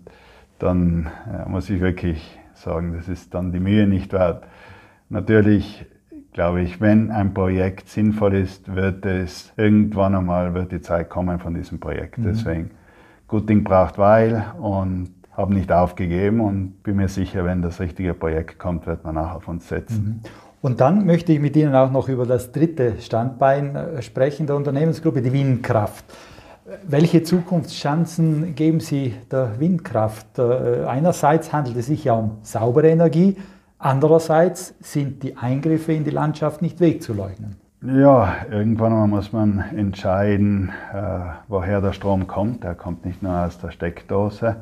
dann 0.58 1.08
ja, 1.32 1.48
muss 1.48 1.68
ich 1.70 1.80
wirklich 1.80 2.38
sagen, 2.54 2.94
das 2.96 3.08
ist 3.08 3.34
dann 3.34 3.52
die 3.52 3.60
Mühe 3.60 3.86
nicht 3.86 4.12
wert. 4.12 4.44
Natürlich 5.08 5.86
glaube 6.36 6.60
ich, 6.60 6.82
wenn 6.82 7.10
ein 7.10 7.32
Projekt 7.32 7.88
sinnvoll 7.88 8.34
ist, 8.34 8.76
wird 8.76 9.06
es 9.06 9.52
irgendwann 9.56 10.14
einmal 10.14 10.52
wird 10.52 10.70
die 10.70 10.82
Zeit 10.82 11.08
kommen 11.08 11.38
von 11.38 11.54
diesem 11.54 11.80
Projekt. 11.80 12.18
Mhm. 12.18 12.24
Deswegen, 12.24 12.70
Gutting 13.26 13.64
braucht 13.64 13.96
Weil 13.96 14.44
und 14.60 15.14
habe 15.32 15.54
nicht 15.54 15.72
aufgegeben 15.72 16.42
und 16.42 16.82
bin 16.82 16.96
mir 16.96 17.08
sicher, 17.08 17.46
wenn 17.46 17.62
das 17.62 17.80
richtige 17.80 18.12
Projekt 18.12 18.58
kommt, 18.58 18.86
wird 18.86 19.02
man 19.02 19.16
auch 19.16 19.36
auf 19.36 19.48
uns 19.48 19.66
setzen. 19.66 20.22
Mhm. 20.22 20.30
Und 20.60 20.80
dann 20.82 21.06
möchte 21.06 21.32
ich 21.32 21.40
mit 21.40 21.56
Ihnen 21.56 21.74
auch 21.74 21.90
noch 21.90 22.06
über 22.08 22.26
das 22.26 22.52
dritte 22.52 23.00
Standbein 23.00 23.74
äh, 23.74 24.02
sprechen 24.02 24.46
der 24.46 24.56
Unternehmensgruppe, 24.56 25.22
die 25.22 25.32
Windkraft. 25.32 26.04
Welche 26.86 27.22
Zukunftschancen 27.22 28.54
geben 28.54 28.80
Sie 28.80 29.14
der 29.30 29.58
Windkraft? 29.58 30.38
Äh, 30.38 30.84
einerseits 30.84 31.50
handelt 31.54 31.78
es 31.78 31.86
sich 31.86 32.04
ja 32.04 32.12
um 32.12 32.32
saubere 32.42 32.88
Energie, 32.88 33.36
Andererseits 33.78 34.74
sind 34.80 35.22
die 35.22 35.36
Eingriffe 35.36 35.92
in 35.92 36.04
die 36.04 36.10
Landschaft 36.10 36.62
nicht 36.62 36.80
wegzuleugnen. 36.80 37.56
Ja, 37.82 38.34
irgendwann 38.50 39.10
muss 39.10 39.32
man 39.32 39.62
entscheiden, 39.76 40.72
äh, 40.92 41.18
woher 41.46 41.82
der 41.82 41.92
Strom 41.92 42.26
kommt. 42.26 42.64
Er 42.64 42.74
kommt 42.74 43.04
nicht 43.04 43.22
nur 43.22 43.32
aus 43.32 43.58
der 43.58 43.70
Steckdose. 43.70 44.56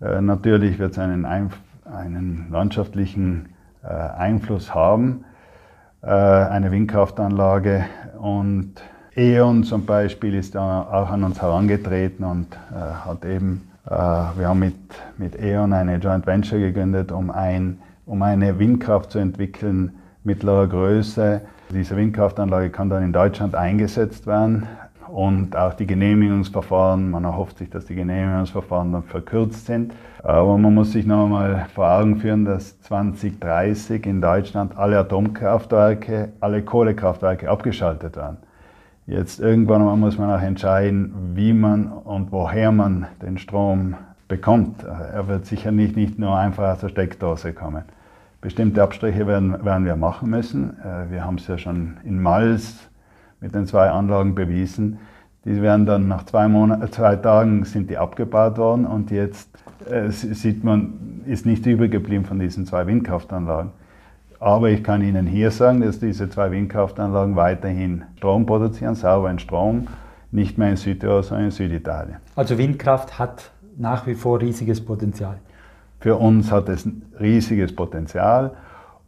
Äh, 0.00 0.22
natürlich 0.22 0.78
wird 0.78 0.92
es 0.92 0.98
einen, 0.98 1.26
einen, 1.26 2.46
landschaftlichen 2.50 3.50
äh, 3.82 3.88
Einfluss 3.88 4.74
haben, 4.74 5.24
eine 6.00 6.72
Windkraftanlage. 6.72 7.84
Und 8.18 8.82
E.ON 9.14 9.62
zum 9.62 9.86
Beispiel 9.86 10.34
ist 10.34 10.56
auch 10.56 11.10
an 11.10 11.22
uns 11.22 11.40
herangetreten 11.40 12.24
und 12.24 12.58
hat 12.72 13.24
eben, 13.24 13.70
wir 13.84 14.48
haben 14.48 14.58
mit, 14.58 14.74
mit 15.16 15.40
E.ON 15.40 15.72
eine 15.72 15.98
Joint 15.98 16.26
Venture 16.26 16.58
gegründet, 16.58 17.12
um 17.12 17.30
ein 17.30 17.78
um 18.06 18.22
eine 18.22 18.58
Windkraft 18.58 19.10
zu 19.10 19.18
entwickeln 19.18 19.92
mittlerer 20.24 20.66
Größe. 20.66 21.42
Diese 21.70 21.96
Windkraftanlage 21.96 22.70
kann 22.70 22.90
dann 22.90 23.02
in 23.02 23.12
Deutschland 23.12 23.54
eingesetzt 23.54 24.26
werden 24.26 24.66
und 25.08 25.56
auch 25.56 25.74
die 25.74 25.86
Genehmigungsverfahren, 25.86 27.10
man 27.10 27.24
erhofft 27.24 27.58
sich, 27.58 27.68
dass 27.68 27.84
die 27.86 27.94
Genehmigungsverfahren 27.94 28.92
dann 28.92 29.02
verkürzt 29.02 29.66
sind. 29.66 29.92
Aber 30.22 30.56
man 30.56 30.74
muss 30.74 30.92
sich 30.92 31.04
noch 31.06 31.24
einmal 31.24 31.66
vor 31.74 31.90
Augen 31.90 32.16
führen, 32.16 32.44
dass 32.44 32.80
2030 32.80 34.06
in 34.06 34.20
Deutschland 34.20 34.78
alle 34.78 34.98
Atomkraftwerke, 34.98 36.32
alle 36.40 36.62
Kohlekraftwerke 36.62 37.50
abgeschaltet 37.50 38.16
werden. 38.16 38.38
Jetzt 39.06 39.40
irgendwann 39.40 40.00
muss 40.00 40.16
man 40.16 40.30
auch 40.30 40.42
entscheiden, 40.42 41.12
wie 41.34 41.52
man 41.52 41.88
und 41.88 42.32
woher 42.32 42.72
man 42.72 43.06
den 43.20 43.36
Strom 43.36 43.96
bekommt. 44.32 44.82
Er 44.82 45.28
wird 45.28 45.44
sicher 45.44 45.72
nicht, 45.72 45.94
nicht 45.94 46.18
nur 46.18 46.34
einfach 46.34 46.72
aus 46.72 46.80
der 46.80 46.88
Steckdose 46.88 47.52
kommen. 47.52 47.82
Bestimmte 48.40 48.82
Abstriche 48.82 49.26
werden, 49.26 49.62
werden 49.62 49.84
wir 49.84 49.94
machen 49.94 50.30
müssen. 50.30 50.80
Äh, 50.80 51.10
wir 51.10 51.22
haben 51.22 51.34
es 51.34 51.46
ja 51.48 51.58
schon 51.58 51.98
in 52.02 52.20
Mals 52.22 52.88
mit 53.42 53.54
den 53.54 53.66
zwei 53.66 53.90
Anlagen 53.90 54.34
bewiesen. 54.34 54.98
Die 55.44 55.60
werden 55.60 55.84
dann 55.84 56.08
nach 56.08 56.24
zwei, 56.24 56.48
Monaten, 56.48 56.90
zwei 56.90 57.16
Tagen 57.16 57.66
sind 57.66 57.90
die 57.90 57.98
abgebaut 57.98 58.56
worden 58.56 58.86
und 58.86 59.10
jetzt 59.10 59.50
äh, 59.90 60.08
sieht 60.10 60.64
man, 60.64 61.20
ist 61.26 61.44
nicht 61.44 61.66
übergeblieben 61.66 62.24
von 62.24 62.38
diesen 62.38 62.64
zwei 62.64 62.86
Windkraftanlagen. 62.86 63.72
Aber 64.40 64.70
ich 64.70 64.82
kann 64.82 65.02
Ihnen 65.02 65.26
hier 65.26 65.50
sagen, 65.50 65.82
dass 65.82 66.00
diese 66.00 66.30
zwei 66.30 66.50
Windkraftanlagen 66.50 67.36
weiterhin 67.36 68.04
Strom 68.16 68.46
produzieren, 68.46 68.94
sauberen 68.94 69.38
Strom, 69.38 69.88
nicht 70.30 70.56
mehr 70.56 70.70
in 70.70 70.76
Südtirol, 70.76 71.22
sondern 71.22 71.46
in 71.46 71.50
Süditalien. 71.50 72.16
Also 72.34 72.56
Windkraft 72.56 73.18
hat 73.18 73.51
nach 73.76 74.06
wie 74.06 74.14
vor 74.14 74.40
riesiges 74.40 74.84
Potenzial. 74.84 75.38
Für 76.00 76.16
uns 76.16 76.50
hat 76.50 76.68
es 76.68 76.88
riesiges 77.20 77.74
Potenzial 77.74 78.52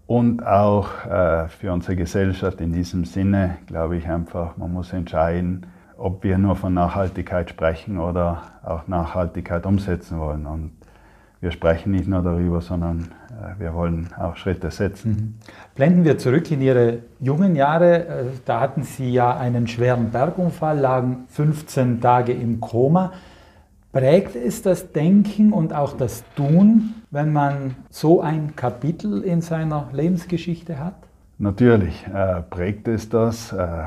und 0.07 0.47
auch 0.47 1.07
äh, 1.07 1.49
für 1.49 1.73
unsere 1.73 1.97
Gesellschaft 1.97 2.61
in 2.61 2.73
diesem 2.73 3.05
Sinne, 3.05 3.59
glaube 3.67 3.97
ich 3.97 4.07
einfach, 4.07 4.57
man 4.57 4.73
muss 4.73 4.93
entscheiden, 4.93 5.67
ob 5.97 6.23
wir 6.25 6.39
nur 6.39 6.57
von 6.57 6.75
Nachhaltigkeit 6.75 7.51
sprechen 7.51 7.99
oder 7.99 8.43
auch 8.63 8.87
Nachhaltigkeit 8.87 9.65
umsetzen 9.65 10.19
wollen. 10.19 10.47
Und 10.47 10.73
wir 11.41 11.51
sprechen 11.51 11.93
nicht 11.93 12.09
nur 12.09 12.23
darüber, 12.23 12.61
sondern 12.61 13.13
äh, 13.31 13.59
wir 13.61 13.75
wollen 13.75 14.09
auch 14.19 14.37
Schritte 14.37 14.71
setzen. 14.71 15.11
Mhm. 15.11 15.35
Blenden 15.75 16.05
wir 16.05 16.19
zurück 16.19 16.51
in 16.51 16.61
Ihre 16.61 16.99
jungen 17.21 17.57
Jahre. 17.57 18.07
Äh, 18.07 18.25
da 18.45 18.61
hatten 18.61 18.83
Sie 18.83 19.13
ja 19.13 19.37
einen 19.37 19.67
schweren 19.67 20.11
Bergunfall, 20.11 20.79
lagen 20.79 21.25
15 21.29 22.01
Tage 22.01 22.33
im 22.33 22.61
Koma. 22.61 23.13
Prägt 23.95 24.35
es 24.35 24.61
das 24.61 24.91
Denken 24.91 25.53
und 25.53 25.73
auch 25.73 25.97
das 25.97 26.25
Tun, 26.35 26.95
wenn 27.13 27.33
man 27.33 27.77
so 27.91 28.21
ein 28.21 28.57
Kapitel 28.57 29.23
in 29.23 29.41
seiner 29.41 29.89
Lebensgeschichte 29.93 30.81
hat? 30.81 30.97
Natürlich 31.39 32.05
äh, 32.13 32.43
prägt 32.43 32.89
es 32.89 33.09
das. 33.09 33.53
Äh, 33.53 33.85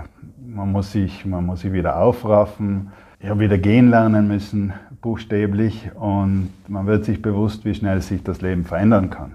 man, 0.48 0.72
muss 0.72 0.94
sich, 0.94 1.26
man 1.26 1.46
muss 1.46 1.60
sich 1.60 1.74
wieder 1.74 2.00
aufraffen. 2.00 2.94
Ich 3.20 3.30
habe 3.30 3.42
wieder 3.42 3.58
gehen 3.58 3.90
lernen 3.90 4.30
müssen, 4.30 4.72
buchstäblich, 5.02 5.92
und 5.96 6.54
man 6.70 6.88
wird 6.88 7.04
sich 7.04 7.22
bewusst, 7.22 7.66
wie 7.66 7.74
schnell 7.74 8.02
sich 8.02 8.24
das 8.24 8.42
Leben 8.42 8.64
verändern 8.64 9.10
kann. 9.10 9.34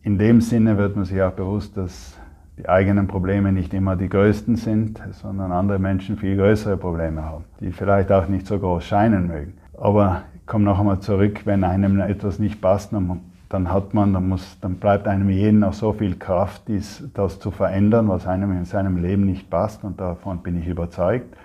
In 0.00 0.16
dem 0.16 0.40
Sinne 0.40 0.78
wird 0.78 0.96
man 0.96 1.04
sich 1.04 1.20
auch 1.20 1.32
bewusst, 1.32 1.76
dass 1.76 2.16
die 2.56 2.66
eigenen 2.66 3.08
Probleme 3.08 3.52
nicht 3.52 3.74
immer 3.74 3.94
die 3.94 4.08
größten 4.08 4.56
sind, 4.56 5.02
sondern 5.12 5.52
andere 5.52 5.78
Menschen 5.78 6.16
viel 6.16 6.38
größere 6.38 6.78
Probleme 6.78 7.24
haben, 7.24 7.44
die 7.60 7.72
vielleicht 7.72 8.10
auch 8.10 8.26
nicht 8.26 8.46
so 8.46 8.58
groß 8.58 8.86
scheinen 8.86 9.26
mögen. 9.26 9.52
Aber 9.78 10.22
ich 10.34 10.46
komme 10.46 10.64
noch 10.64 10.78
einmal 10.78 11.00
zurück, 11.00 11.42
wenn 11.44 11.64
einem 11.64 12.00
etwas 12.00 12.38
nicht 12.38 12.60
passt, 12.60 12.92
dann 12.92 13.72
hat 13.72 13.94
man, 13.94 14.12
dann, 14.12 14.28
muss, 14.28 14.58
dann 14.60 14.76
bleibt 14.76 15.06
einem 15.06 15.28
jeden 15.28 15.60
noch 15.60 15.74
so 15.74 15.92
viel 15.92 16.16
Kraft, 16.16 16.68
dies, 16.68 17.08
das 17.14 17.38
zu 17.38 17.50
verändern, 17.50 18.08
was 18.08 18.26
einem 18.26 18.52
in 18.52 18.64
seinem 18.64 18.96
Leben 18.96 19.26
nicht 19.26 19.50
passt 19.50 19.84
und 19.84 20.00
davon 20.00 20.42
bin 20.42 20.60
ich 20.60 20.66
überzeugt. 20.66 21.36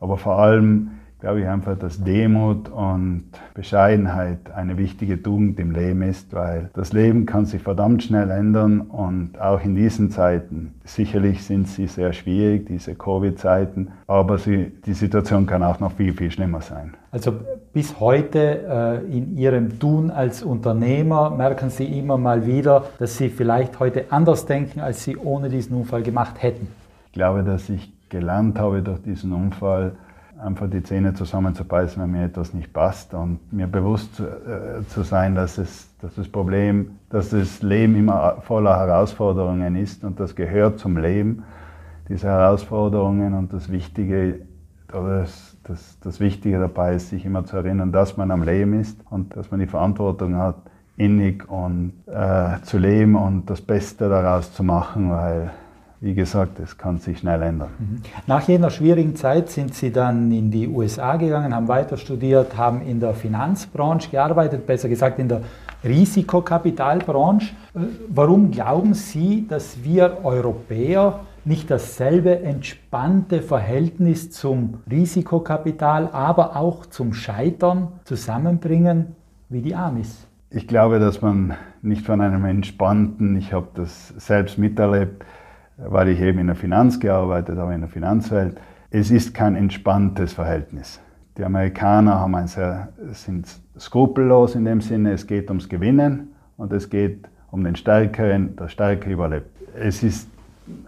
Aber 0.00 0.16
vor 0.16 0.38
allem 0.38 0.90
glaube 1.24 1.40
ich 1.40 1.48
einfach, 1.48 1.78
dass 1.78 2.04
Demut 2.04 2.68
und 2.68 3.24
Bescheidenheit 3.54 4.50
eine 4.54 4.76
wichtige 4.76 5.22
Tugend 5.22 5.58
im 5.58 5.70
Leben 5.70 6.02
ist, 6.02 6.34
weil 6.34 6.68
das 6.74 6.92
Leben 6.92 7.24
kann 7.24 7.46
sich 7.46 7.62
verdammt 7.62 8.02
schnell 8.02 8.30
ändern 8.30 8.82
und 8.82 9.40
auch 9.40 9.64
in 9.64 9.74
diesen 9.74 10.10
Zeiten, 10.10 10.74
sicherlich 10.84 11.42
sind 11.42 11.66
sie 11.68 11.86
sehr 11.86 12.12
schwierig, 12.12 12.66
diese 12.66 12.94
Covid-Zeiten, 12.94 13.88
aber 14.06 14.36
sie, 14.36 14.70
die 14.84 14.92
Situation 14.92 15.46
kann 15.46 15.62
auch 15.62 15.80
noch 15.80 15.92
viel, 15.92 16.12
viel 16.12 16.30
schlimmer 16.30 16.60
sein. 16.60 16.92
Also 17.10 17.32
bis 17.72 17.98
heute 18.00 19.00
äh, 19.08 19.16
in 19.16 19.38
Ihrem 19.38 19.78
Tun 19.78 20.10
als 20.10 20.42
Unternehmer 20.42 21.30
merken 21.30 21.70
Sie 21.70 21.86
immer 21.86 22.18
mal 22.18 22.44
wieder, 22.44 22.84
dass 22.98 23.16
Sie 23.16 23.30
vielleicht 23.30 23.80
heute 23.80 24.04
anders 24.10 24.44
denken, 24.44 24.80
als 24.80 25.04
Sie 25.04 25.16
ohne 25.16 25.48
diesen 25.48 25.74
Unfall 25.74 26.02
gemacht 26.02 26.42
hätten. 26.42 26.68
Ich 27.06 27.12
glaube, 27.12 27.42
dass 27.44 27.70
ich 27.70 27.94
gelernt 28.10 28.58
habe 28.58 28.82
durch 28.82 29.00
diesen 29.00 29.32
Unfall, 29.32 29.92
einfach 30.44 30.68
die 30.68 30.82
Zähne 30.82 31.14
zusammenzubeißen, 31.14 32.02
wenn 32.02 32.10
mir 32.10 32.24
etwas 32.24 32.52
nicht 32.52 32.72
passt 32.72 33.14
und 33.14 33.52
mir 33.52 33.66
bewusst 33.66 34.20
äh, 34.20 34.86
zu 34.88 35.02
sein, 35.02 35.34
dass, 35.34 35.58
es, 35.58 35.88
dass 36.00 36.14
das 36.14 36.28
Problem, 36.28 36.98
dass 37.08 37.30
das 37.30 37.62
Leben 37.62 37.96
immer 37.96 38.36
voller 38.42 38.76
Herausforderungen 38.78 39.74
ist 39.76 40.04
und 40.04 40.20
das 40.20 40.36
gehört 40.36 40.78
zum 40.78 40.96
Leben, 40.98 41.44
diese 42.08 42.28
Herausforderungen 42.28 43.32
und 43.32 43.52
das 43.52 43.72
Wichtige, 43.72 44.40
das, 44.88 45.56
das, 45.64 45.98
das 46.00 46.20
Wichtige 46.20 46.58
dabei 46.58 46.96
ist, 46.96 47.08
sich 47.08 47.24
immer 47.24 47.44
zu 47.46 47.56
erinnern, 47.56 47.90
dass 47.90 48.16
man 48.16 48.30
am 48.30 48.42
Leben 48.42 48.78
ist 48.78 49.00
und 49.10 49.34
dass 49.36 49.50
man 49.50 49.60
die 49.60 49.66
Verantwortung 49.66 50.36
hat, 50.36 50.56
innig 50.96 51.48
und 51.50 51.94
äh, 52.06 52.60
zu 52.62 52.78
leben 52.78 53.16
und 53.16 53.50
das 53.50 53.60
Beste 53.60 54.08
daraus 54.08 54.52
zu 54.52 54.62
machen, 54.62 55.10
weil 55.10 55.50
wie 56.04 56.12
gesagt, 56.12 56.60
es 56.60 56.76
kann 56.76 56.98
sich 56.98 57.20
schnell 57.20 57.40
ändern. 57.40 57.70
Mhm. 57.78 58.02
Nach 58.26 58.46
jener 58.46 58.68
schwierigen 58.68 59.16
Zeit 59.16 59.48
sind 59.48 59.74
Sie 59.74 59.90
dann 59.90 60.30
in 60.32 60.50
die 60.50 60.68
USA 60.68 61.16
gegangen, 61.16 61.54
haben 61.54 61.66
weiter 61.66 61.96
studiert, 61.96 62.58
haben 62.58 62.82
in 62.82 63.00
der 63.00 63.14
Finanzbranche 63.14 64.10
gearbeitet, 64.10 64.66
besser 64.66 64.90
gesagt 64.90 65.18
in 65.18 65.28
der 65.28 65.40
Risikokapitalbranche. 65.82 67.54
Äh, 67.74 67.78
warum 68.10 68.50
glauben 68.50 68.92
Sie, 68.92 69.46
dass 69.48 69.82
wir 69.82 70.18
Europäer 70.24 71.20
nicht 71.46 71.70
dasselbe 71.70 72.38
entspannte 72.40 73.40
Verhältnis 73.40 74.30
zum 74.30 74.82
Risikokapital, 74.90 76.10
aber 76.12 76.56
auch 76.56 76.84
zum 76.84 77.14
Scheitern 77.14 77.88
zusammenbringen 78.04 79.14
wie 79.48 79.62
die 79.62 79.74
Amis? 79.74 80.26
Ich 80.50 80.68
glaube, 80.68 80.98
dass 80.98 81.22
man 81.22 81.54
nicht 81.80 82.04
von 82.04 82.20
einem 82.20 82.44
entspannten, 82.44 83.36
ich 83.36 83.54
habe 83.54 83.68
das 83.74 84.08
selbst 84.18 84.58
miterlebt, 84.58 85.24
weil 85.76 86.08
ich 86.08 86.20
eben 86.20 86.38
in 86.38 86.46
der 86.46 86.56
Finanz 86.56 87.00
gearbeitet 87.00 87.58
habe, 87.58 87.74
in 87.74 87.80
der 87.80 87.90
Finanzwelt, 87.90 88.60
es 88.90 89.10
ist 89.10 89.34
kein 89.34 89.56
entspanntes 89.56 90.32
Verhältnis. 90.32 91.00
Die 91.36 91.44
Amerikaner 91.44 92.20
haben 92.20 92.34
ein 92.36 92.46
sehr, 92.46 92.88
sind 93.10 93.48
skrupellos 93.78 94.54
in 94.54 94.64
dem 94.64 94.80
Sinne, 94.80 95.12
es 95.12 95.26
geht 95.26 95.48
ums 95.48 95.68
Gewinnen 95.68 96.28
und 96.56 96.72
es 96.72 96.90
geht 96.90 97.28
um 97.50 97.64
den 97.64 97.74
Stärkeren, 97.74 98.54
der 98.56 98.68
Stärke 98.68 99.10
überlebt. 99.10 99.50
Es 99.76 100.02
ist 100.02 100.28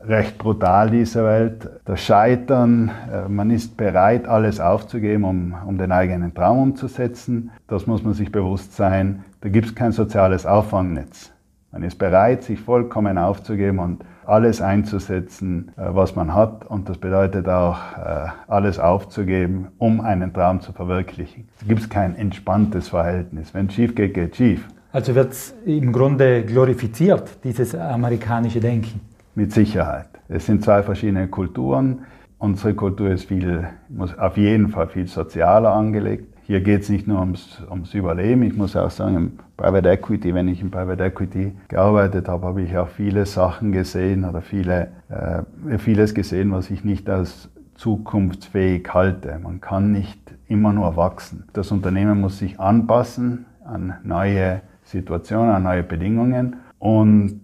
recht 0.07 0.39
brutal, 0.39 0.91
diese 0.91 1.25
Welt. 1.25 1.69
Das 1.85 2.01
Scheitern, 2.01 2.91
äh, 3.13 3.29
man 3.29 3.51
ist 3.51 3.77
bereit, 3.77 4.27
alles 4.27 4.61
aufzugeben, 4.61 5.25
um, 5.25 5.55
um 5.67 5.79
den 5.79 5.93
eigenen 5.93 6.33
Traum 6.33 6.59
umzusetzen. 6.59 7.51
Das 7.67 7.87
muss 7.87 8.03
man 8.03 8.15
sich 8.15 8.33
bewusst 8.33 8.75
sein. 8.75 9.25
Da 9.41 9.49
gibt 9.49 9.67
es 9.67 9.75
kein 9.75 9.93
soziales 9.93 10.47
Auffangnetz. 10.47 11.33
Man 11.73 11.83
ist 11.83 11.99
bereit, 11.99 12.43
sich 12.43 12.61
vollkommen 12.61 13.19
aufzugeben 13.19 13.81
und 13.81 14.05
alles 14.27 14.61
einzusetzen, 14.61 15.73
äh, 15.77 15.83
was 15.89 16.17
man 16.17 16.35
hat. 16.35 16.67
Und 16.67 16.89
das 16.89 16.99
bedeutet 16.99 17.49
auch, 17.49 17.79
äh, 17.97 18.29
alles 18.49 18.79
aufzugeben, 18.79 19.69
um 19.79 20.01
einen 20.01 20.33
Traum 20.33 20.61
zu 20.61 20.73
verwirklichen. 20.73 21.49
Da 21.61 21.67
gibt 21.67 21.81
es 21.81 21.89
kein 21.89 22.17
entspanntes 22.17 22.89
Verhältnis. 22.89 23.55
Wenn 23.55 23.67
es 23.67 23.75
schief 23.75 23.95
geht, 23.95 24.15
geht 24.15 24.37
schief. 24.37 24.67
Also 24.93 25.15
wird 25.15 25.33
es 25.33 25.55
im 25.65 25.93
Grunde 25.93 26.43
glorifiziert, 26.45 27.45
dieses 27.45 27.75
amerikanische 27.75 28.61
Denken? 28.61 29.01
Mit 29.35 29.53
Sicherheit. 29.53 30.09
Es 30.29 30.47
sind 30.47 30.65
zwei 30.65 30.83
verschiedene 30.83 31.29
Kulturen. 31.29 32.07
Unsere 32.39 32.75
Kultur 32.75 33.11
ist 33.11 33.25
viel, 33.25 33.67
muss 33.89 34.17
auf 34.19 34.37
jeden 34.37 34.69
Fall 34.69 34.89
viel 34.89 35.07
sozialer 35.07 35.73
angelegt. 35.73 36.36
Hier 36.47 36.61
geht 36.61 36.83
es 36.83 36.89
nicht 36.89 37.09
nur 37.09 37.19
ums, 37.19 37.61
ums 37.69 37.93
Überleben. 37.93 38.45
Ich 38.45 38.57
muss 38.57 38.77
auch 38.77 38.91
sagen, 38.91 39.17
im 39.17 39.33
Private 39.57 39.91
Equity, 39.91 40.33
wenn 40.33 40.47
ich 40.47 40.61
im 40.61 40.71
Private 40.71 41.03
Equity 41.03 41.57
gearbeitet 41.67 42.29
habe, 42.29 42.47
habe 42.47 42.63
ich 42.63 42.79
auch 42.79 42.87
viele 42.87 43.27
Sachen 43.27 43.73
gesehen 43.73 44.25
oder 44.25 44.43
viele, 44.43 44.93
äh, 45.09 45.79
vieles 45.79 46.15
gesehen, 46.15 46.53
was 46.53 46.71
ich 46.71 46.85
nicht 46.85 47.11
als 47.11 47.49
zukunftsfähig 47.75 48.89
halte. 48.95 49.37
Man 49.43 49.61
kann 49.61 49.91
nicht 49.91 50.21
immer 50.47 50.73
nur 50.73 50.95
wachsen. 50.95 51.49
Das 51.53 51.73
Unternehmen 51.73 52.21
muss 52.21 52.39
sich 52.39 52.61
anpassen 52.61 53.47
an 53.65 53.95
neue 54.05 54.61
Situationen, 54.85 55.51
an 55.51 55.65
neue 55.65 55.83
Bedingungen. 55.83 56.57
Und 56.79 57.41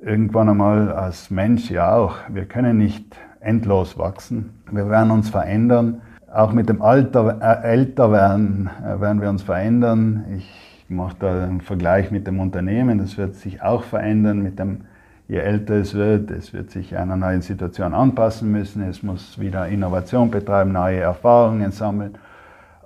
irgendwann 0.00 0.48
einmal 0.48 0.92
als 0.92 1.28
Mensch 1.28 1.72
ja 1.72 1.96
auch. 1.96 2.18
Wir 2.28 2.44
können 2.44 2.78
nicht 2.78 3.16
endlos 3.40 3.98
wachsen. 3.98 4.50
Wir 4.70 4.88
werden 4.88 5.10
uns 5.10 5.28
verändern. 5.28 6.02
Auch 6.34 6.52
mit 6.52 6.68
dem 6.68 6.82
Alter, 6.82 7.38
äh, 7.40 7.68
Älterwerden 7.68 8.68
äh, 8.84 9.00
werden 9.00 9.20
wir 9.20 9.30
uns 9.30 9.42
verändern. 9.42 10.24
Ich 10.36 10.84
mache 10.88 11.14
da 11.20 11.44
einen 11.44 11.60
Vergleich 11.60 12.10
mit 12.10 12.26
dem 12.26 12.40
Unternehmen. 12.40 12.98
Das 12.98 13.16
wird 13.16 13.36
sich 13.36 13.62
auch 13.62 13.84
verändern 13.84 14.42
mit 14.42 14.58
dem, 14.58 14.80
je 15.28 15.36
älter 15.38 15.74
es 15.74 15.94
wird. 15.94 16.32
Es 16.32 16.52
wird 16.52 16.72
sich 16.72 16.96
einer 16.96 17.16
neuen 17.16 17.40
Situation 17.40 17.94
anpassen 17.94 18.50
müssen. 18.50 18.82
Es 18.82 19.04
muss 19.04 19.38
wieder 19.38 19.68
Innovation 19.68 20.32
betreiben, 20.32 20.72
neue 20.72 20.98
Erfahrungen 20.98 21.70
sammeln. 21.70 22.16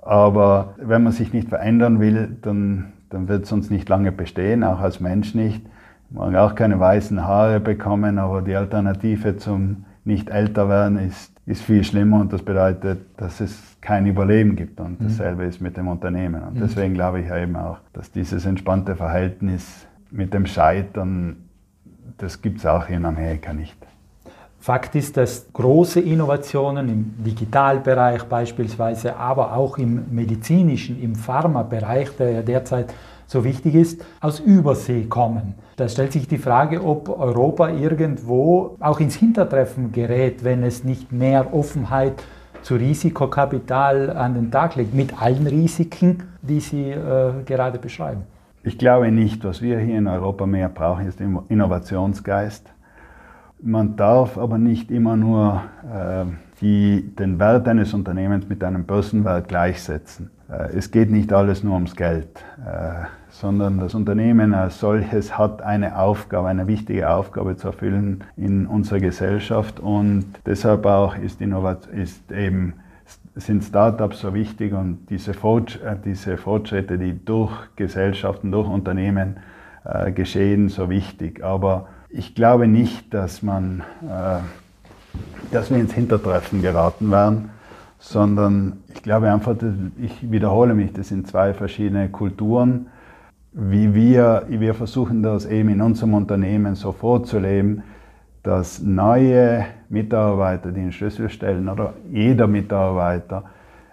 Aber 0.03 0.75
wenn 0.77 1.01
man 1.01 1.11
sich 1.11 1.33
nicht 1.33 1.49
verändern 1.49 1.99
will, 1.99 2.37
dann, 2.43 2.93
dann 3.09 3.27
wird 3.27 3.45
es 3.45 3.51
uns 3.51 3.71
nicht 3.71 3.89
lange 3.89 4.11
bestehen, 4.11 4.63
auch 4.63 4.79
als 4.79 4.99
Mensch 4.99 5.33
nicht 5.33 5.65
mag 6.11 6.35
auch 6.35 6.55
keine 6.55 6.79
weißen 6.79 7.25
Haare 7.25 7.59
bekommen, 7.59 8.17
aber 8.17 8.41
die 8.41 8.55
Alternative 8.55 9.37
zum 9.37 9.85
nicht 10.05 10.29
älter 10.29 10.69
werden 10.69 10.97
ist, 10.97 11.38
ist 11.49 11.63
viel 11.63 11.83
schlimmer 11.83 12.21
und 12.21 12.31
das 12.31 12.43
bedeutet, 12.43 12.99
dass 13.17 13.41
es 13.41 13.59
kein 13.81 14.05
Überleben 14.05 14.55
gibt. 14.55 14.79
Und 14.79 15.01
mhm. 15.01 15.07
dasselbe 15.07 15.45
ist 15.45 15.59
mit 15.59 15.75
dem 15.77 15.87
Unternehmen. 15.87 16.43
Und 16.43 16.55
mhm. 16.55 16.59
deswegen 16.59 16.93
glaube 16.93 17.21
ich 17.21 17.31
eben 17.31 17.55
auch, 17.55 17.79
dass 17.91 18.11
dieses 18.11 18.45
entspannte 18.45 18.95
Verhältnis 18.95 19.87
mit 20.11 20.31
dem 20.31 20.45
Scheitern, 20.45 21.37
das 22.19 22.43
gibt 22.43 22.59
es 22.59 22.67
auch 22.67 22.85
hier 22.85 22.97
in 22.97 23.05
Amerika 23.05 23.51
nicht. 23.51 23.75
Fakt 24.59 24.93
ist, 24.93 25.17
dass 25.17 25.51
große 25.51 26.01
Innovationen 26.01 26.87
im 26.87 27.13
Digitalbereich 27.17 28.25
beispielsweise, 28.25 29.15
aber 29.15 29.55
auch 29.55 29.79
im 29.79 30.03
medizinischen, 30.11 31.01
im 31.01 31.15
Pharmabereich, 31.15 32.15
der 32.17 32.31
ja 32.31 32.41
derzeit 32.43 32.93
so 33.29 33.43
wichtig 33.43 33.75
ist, 33.75 34.03
aus 34.21 34.39
Übersee 34.39 35.03
kommen. 35.03 35.53
Da 35.77 35.87
stellt 35.87 36.11
sich 36.13 36.27
die 36.27 36.39
Frage, 36.39 36.83
ob 36.83 37.09
Europa 37.09 37.69
irgendwo 37.69 38.75
auch 38.79 38.99
ins 38.99 39.15
Hintertreffen 39.15 39.91
gerät, 39.91 40.43
wenn 40.43 40.63
es 40.63 40.83
nicht 40.83 41.11
mehr 41.11 41.53
Offenheit 41.53 42.23
zu 42.63 42.75
Risikokapital 42.75 44.09
an 44.09 44.33
den 44.33 44.51
Tag 44.51 44.75
legt, 44.75 44.95
mit 44.95 45.21
allen 45.21 45.45
Risiken, 45.45 46.23
die 46.41 46.59
Sie 46.59 46.89
äh, 46.89 47.43
gerade 47.45 47.77
beschreiben. 47.77 48.23
Ich 48.63 48.79
glaube 48.79 49.11
nicht. 49.11 49.43
Was 49.43 49.61
wir 49.61 49.77
hier 49.79 49.99
in 49.99 50.07
Europa 50.07 50.47
mehr 50.47 50.67
brauchen, 50.67 51.07
ist 51.07 51.21
Innovationsgeist. 51.21 52.73
Man 53.61 53.95
darf 53.95 54.39
aber 54.39 54.57
nicht 54.57 54.89
immer 54.89 55.15
nur 55.15 55.61
äh, 55.93 56.25
die, 56.61 57.15
den 57.15 57.37
Wert 57.37 57.67
eines 57.67 57.93
Unternehmens 57.93 58.49
mit 58.49 58.63
einem 58.63 58.85
Börsenwert 58.85 59.47
gleichsetzen. 59.47 60.31
Äh, 60.49 60.75
es 60.77 60.91
geht 60.91 61.11
nicht 61.11 61.31
alles 61.31 61.63
nur 61.63 61.75
ums 61.75 61.95
Geld, 61.95 62.43
äh, 62.65 63.05
sondern 63.29 63.79
das 63.79 63.93
Unternehmen 63.93 64.53
als 64.53 64.79
solches 64.79 65.37
hat 65.37 65.61
eine 65.61 65.97
Aufgabe, 65.97 66.47
eine 66.47 66.67
wichtige 66.67 67.09
Aufgabe 67.09 67.55
zu 67.55 67.67
erfüllen 67.67 68.23
in 68.35 68.65
unserer 68.65 68.99
Gesellschaft 68.99 69.79
und 69.79 70.25
deshalb 70.45 70.85
auch 70.85 71.15
ist, 71.15 71.41
ist 71.41 72.31
eben, 72.31 72.73
sind 73.35 73.63
Startups 73.63 74.19
so 74.21 74.33
wichtig 74.33 74.73
und 74.73 75.07
diese, 75.09 75.31
äh, 75.31 76.37
Fortschritte, 76.37 76.97
die 76.97 77.23
durch 77.23 77.51
Gesellschaften, 77.75 78.51
durch 78.51 78.67
Unternehmen 78.67 79.37
geschehen, 80.13 80.67
so 80.67 80.89
wichtig. 80.89 81.43
Aber 81.43 81.87
ich 82.09 82.35
glaube 82.35 82.67
nicht, 82.67 83.13
dass 83.13 83.41
man, 83.41 83.81
dass 85.51 85.71
wir 85.71 85.77
ins 85.77 85.93
Hintertreffen 85.93 86.61
geraten 86.61 87.09
werden 87.09 87.49
sondern 87.99 88.77
ich 88.87 89.03
glaube 89.03 89.31
einfach, 89.31 89.55
ich 89.97 90.31
wiederhole 90.31 90.73
mich, 90.73 90.93
das 90.93 91.09
sind 91.09 91.27
zwei 91.27 91.53
verschiedene 91.53 92.09
Kulturen. 92.09 92.87
Wie 93.51 93.93
wir, 93.93 94.45
wir 94.47 94.73
versuchen 94.73 95.21
das 95.21 95.45
eben 95.45 95.69
in 95.69 95.81
unserem 95.81 96.13
Unternehmen 96.13 96.75
so 96.75 96.91
vorzuleben, 96.93 97.83
dass 98.41 98.81
neue 98.81 99.65
Mitarbeiter, 99.89 100.71
die 100.71 100.79
einen 100.79 100.91
Schlüssel 100.93 101.29
stellen, 101.29 101.67
oder 101.67 101.93
jeder 102.09 102.47
Mitarbeiter, 102.47 103.43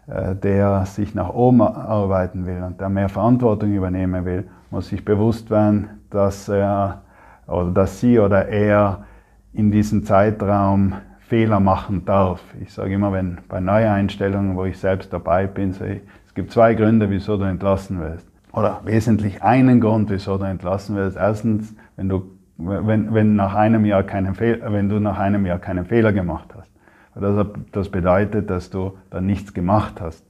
äh, 0.06 0.36
der 0.36 0.86
sich 0.86 1.14
nach 1.14 1.30
oben 1.30 1.62
arbeiten 1.62 2.46
will 2.46 2.62
und 2.62 2.80
der 2.80 2.88
mehr 2.88 3.08
Verantwortung 3.08 3.72
übernehmen 3.74 4.24
will, 4.24 4.48
muss 4.70 4.88
sich 4.88 5.04
bewusst 5.04 5.50
werden, 5.50 5.88
dass 6.10 6.48
er 6.48 7.02
oder 7.48 7.70
dass 7.70 8.00
sie 8.00 8.18
oder 8.18 8.46
er 8.48 9.04
in 9.52 9.70
diesem 9.70 10.04
Zeitraum 10.04 10.94
Fehler 11.28 11.58
machen 11.58 12.04
darf. 12.04 12.40
Ich 12.60 12.72
sage 12.72 12.94
immer, 12.94 13.12
wenn 13.12 13.38
bei 13.48 13.58
Neueinstellungen, 13.58 14.56
wo 14.56 14.64
ich 14.64 14.78
selbst 14.78 15.12
dabei 15.12 15.46
bin, 15.46 15.70
ich, 15.70 16.00
es 16.26 16.34
gibt 16.34 16.52
zwei 16.52 16.74
Gründe, 16.74 17.10
wieso 17.10 17.36
du 17.36 17.44
entlassen 17.44 18.00
wirst. 18.00 18.28
Oder 18.52 18.80
wesentlich 18.84 19.42
einen 19.42 19.80
Grund, 19.80 20.08
wieso 20.08 20.38
du 20.38 20.44
entlassen 20.44 20.94
wirst. 20.94 21.16
Erstens, 21.16 21.74
wenn 21.96 22.08
du, 22.08 22.30
wenn, 22.58 23.12
wenn 23.12 23.34
nach 23.34 23.54
einem 23.54 23.84
Jahr 23.84 24.04
keinen 24.04 24.34
Fehler, 24.34 24.72
wenn 24.72 24.88
du 24.88 25.00
nach 25.00 25.18
einem 25.18 25.46
Jahr 25.46 25.58
keinen 25.58 25.84
Fehler 25.84 26.12
gemacht 26.12 26.54
hast. 26.56 26.70
Das, 27.14 27.46
das 27.72 27.88
bedeutet, 27.88 28.48
dass 28.48 28.70
du 28.70 28.96
dann 29.10 29.26
nichts 29.26 29.52
gemacht 29.52 30.00
hast. 30.00 30.24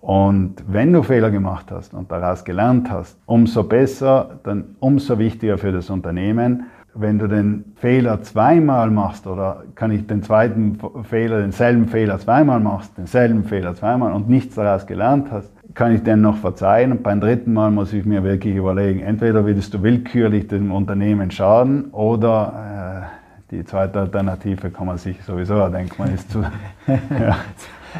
Und 0.00 0.56
wenn 0.66 0.92
du 0.92 1.02
Fehler 1.02 1.30
gemacht 1.30 1.70
hast 1.70 1.94
und 1.94 2.10
daraus 2.10 2.44
gelernt 2.44 2.90
hast, 2.90 3.18
umso 3.26 3.64
besser, 3.64 4.40
dann 4.42 4.76
umso 4.80 5.18
wichtiger 5.18 5.58
für 5.58 5.72
das 5.72 5.90
Unternehmen, 5.90 6.64
wenn 6.94 7.18
du 7.18 7.28
den 7.28 7.72
Fehler 7.76 8.22
zweimal 8.22 8.90
machst 8.90 9.26
oder 9.26 9.64
kann 9.74 9.90
ich 9.90 10.06
den 10.06 10.22
zweiten 10.22 10.78
Fehler, 11.04 11.40
denselben 11.40 11.88
Fehler 11.88 12.18
zweimal 12.18 12.60
machst, 12.60 12.96
denselben 12.98 13.44
Fehler 13.44 13.74
zweimal 13.74 14.12
und 14.12 14.28
nichts 14.28 14.56
daraus 14.56 14.86
gelernt 14.86 15.28
hast, 15.30 15.50
kann 15.74 15.94
ich 15.94 16.02
den 16.02 16.20
noch 16.20 16.36
verzeihen 16.36 16.92
und 16.92 17.02
beim 17.02 17.20
dritten 17.20 17.52
Mal 17.52 17.70
muss 17.70 17.92
ich 17.92 18.04
mir 18.04 18.24
wirklich 18.24 18.56
überlegen, 18.56 19.00
entweder 19.00 19.46
willst 19.46 19.72
du 19.74 19.82
willkürlich 19.82 20.48
dem 20.48 20.72
Unternehmen 20.72 21.30
schaden 21.30 21.90
oder 21.92 23.06
äh, 23.50 23.54
die 23.54 23.64
zweite 23.64 24.00
Alternative 24.00 24.70
kann 24.70 24.86
man 24.86 24.98
sich 24.98 25.22
sowieso 25.22 25.54
erdenken, 25.54 25.94
man 25.98 26.14
ist 26.14 26.30
zu... 26.30 26.40
ja. 26.88 27.36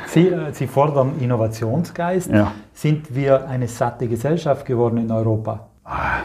Sie, 0.07 0.29
äh, 0.29 0.53
Sie 0.53 0.67
fordern 0.67 1.15
Innovationsgeist. 1.21 2.31
Ja. 2.31 2.53
Sind 2.73 3.15
wir 3.15 3.49
eine 3.49 3.67
satte 3.67 4.07
Gesellschaft 4.07 4.65
geworden 4.65 4.99
in 4.99 5.11
Europa? 5.11 5.67
Ah, 5.85 6.20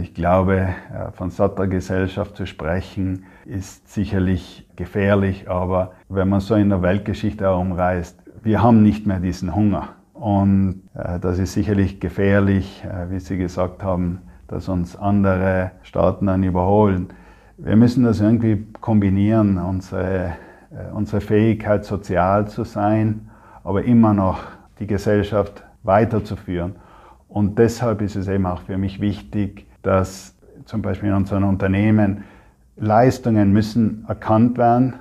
Ich 0.00 0.14
glaube, 0.14 0.56
äh, 0.58 1.10
von 1.12 1.30
satter 1.30 1.66
Gesellschaft 1.66 2.36
zu 2.36 2.46
sprechen, 2.46 3.24
ist 3.44 3.92
sicherlich 3.92 4.68
gefährlich, 4.76 5.50
aber 5.50 5.92
wenn 6.08 6.28
man 6.28 6.40
so 6.40 6.54
in 6.54 6.68
der 6.68 6.82
Weltgeschichte 6.82 7.44
herumreist, 7.44 8.22
wir 8.42 8.62
haben 8.62 8.82
nicht 8.82 9.06
mehr 9.06 9.18
diesen 9.18 9.54
Hunger. 9.54 9.90
Und 10.14 10.82
äh, 10.94 11.18
das 11.18 11.38
ist 11.38 11.54
sicherlich 11.54 12.00
gefährlich, 12.00 12.84
äh, 12.84 13.10
wie 13.10 13.18
Sie 13.18 13.36
gesagt 13.36 13.82
haben, 13.82 14.20
dass 14.46 14.68
uns 14.68 14.96
andere 14.96 15.72
Staaten 15.82 16.26
dann 16.26 16.42
überholen. 16.44 17.08
Wir 17.56 17.76
müssen 17.76 18.04
das 18.04 18.20
irgendwie 18.20 18.66
kombinieren, 18.80 19.56
unsere, 19.56 20.32
unsere 20.92 21.20
Fähigkeit, 21.20 21.84
sozial 21.84 22.48
zu 22.48 22.64
sein, 22.64 23.30
aber 23.62 23.84
immer 23.84 24.12
noch 24.12 24.40
die 24.78 24.86
Gesellschaft 24.86 25.64
weiterzuführen. 25.84 26.74
Und 27.28 27.58
deshalb 27.58 28.02
ist 28.02 28.16
es 28.16 28.28
eben 28.28 28.44
auch 28.44 28.62
für 28.62 28.76
mich 28.76 29.00
wichtig, 29.00 29.66
dass 29.82 30.34
zum 30.64 30.82
Beispiel 30.82 31.08
in 31.10 31.14
unseren 31.14 31.44
Unternehmen 31.44 32.24
Leistungen 32.76 33.52
müssen 33.52 34.04
erkannt 34.08 34.58
werden. 34.58 34.94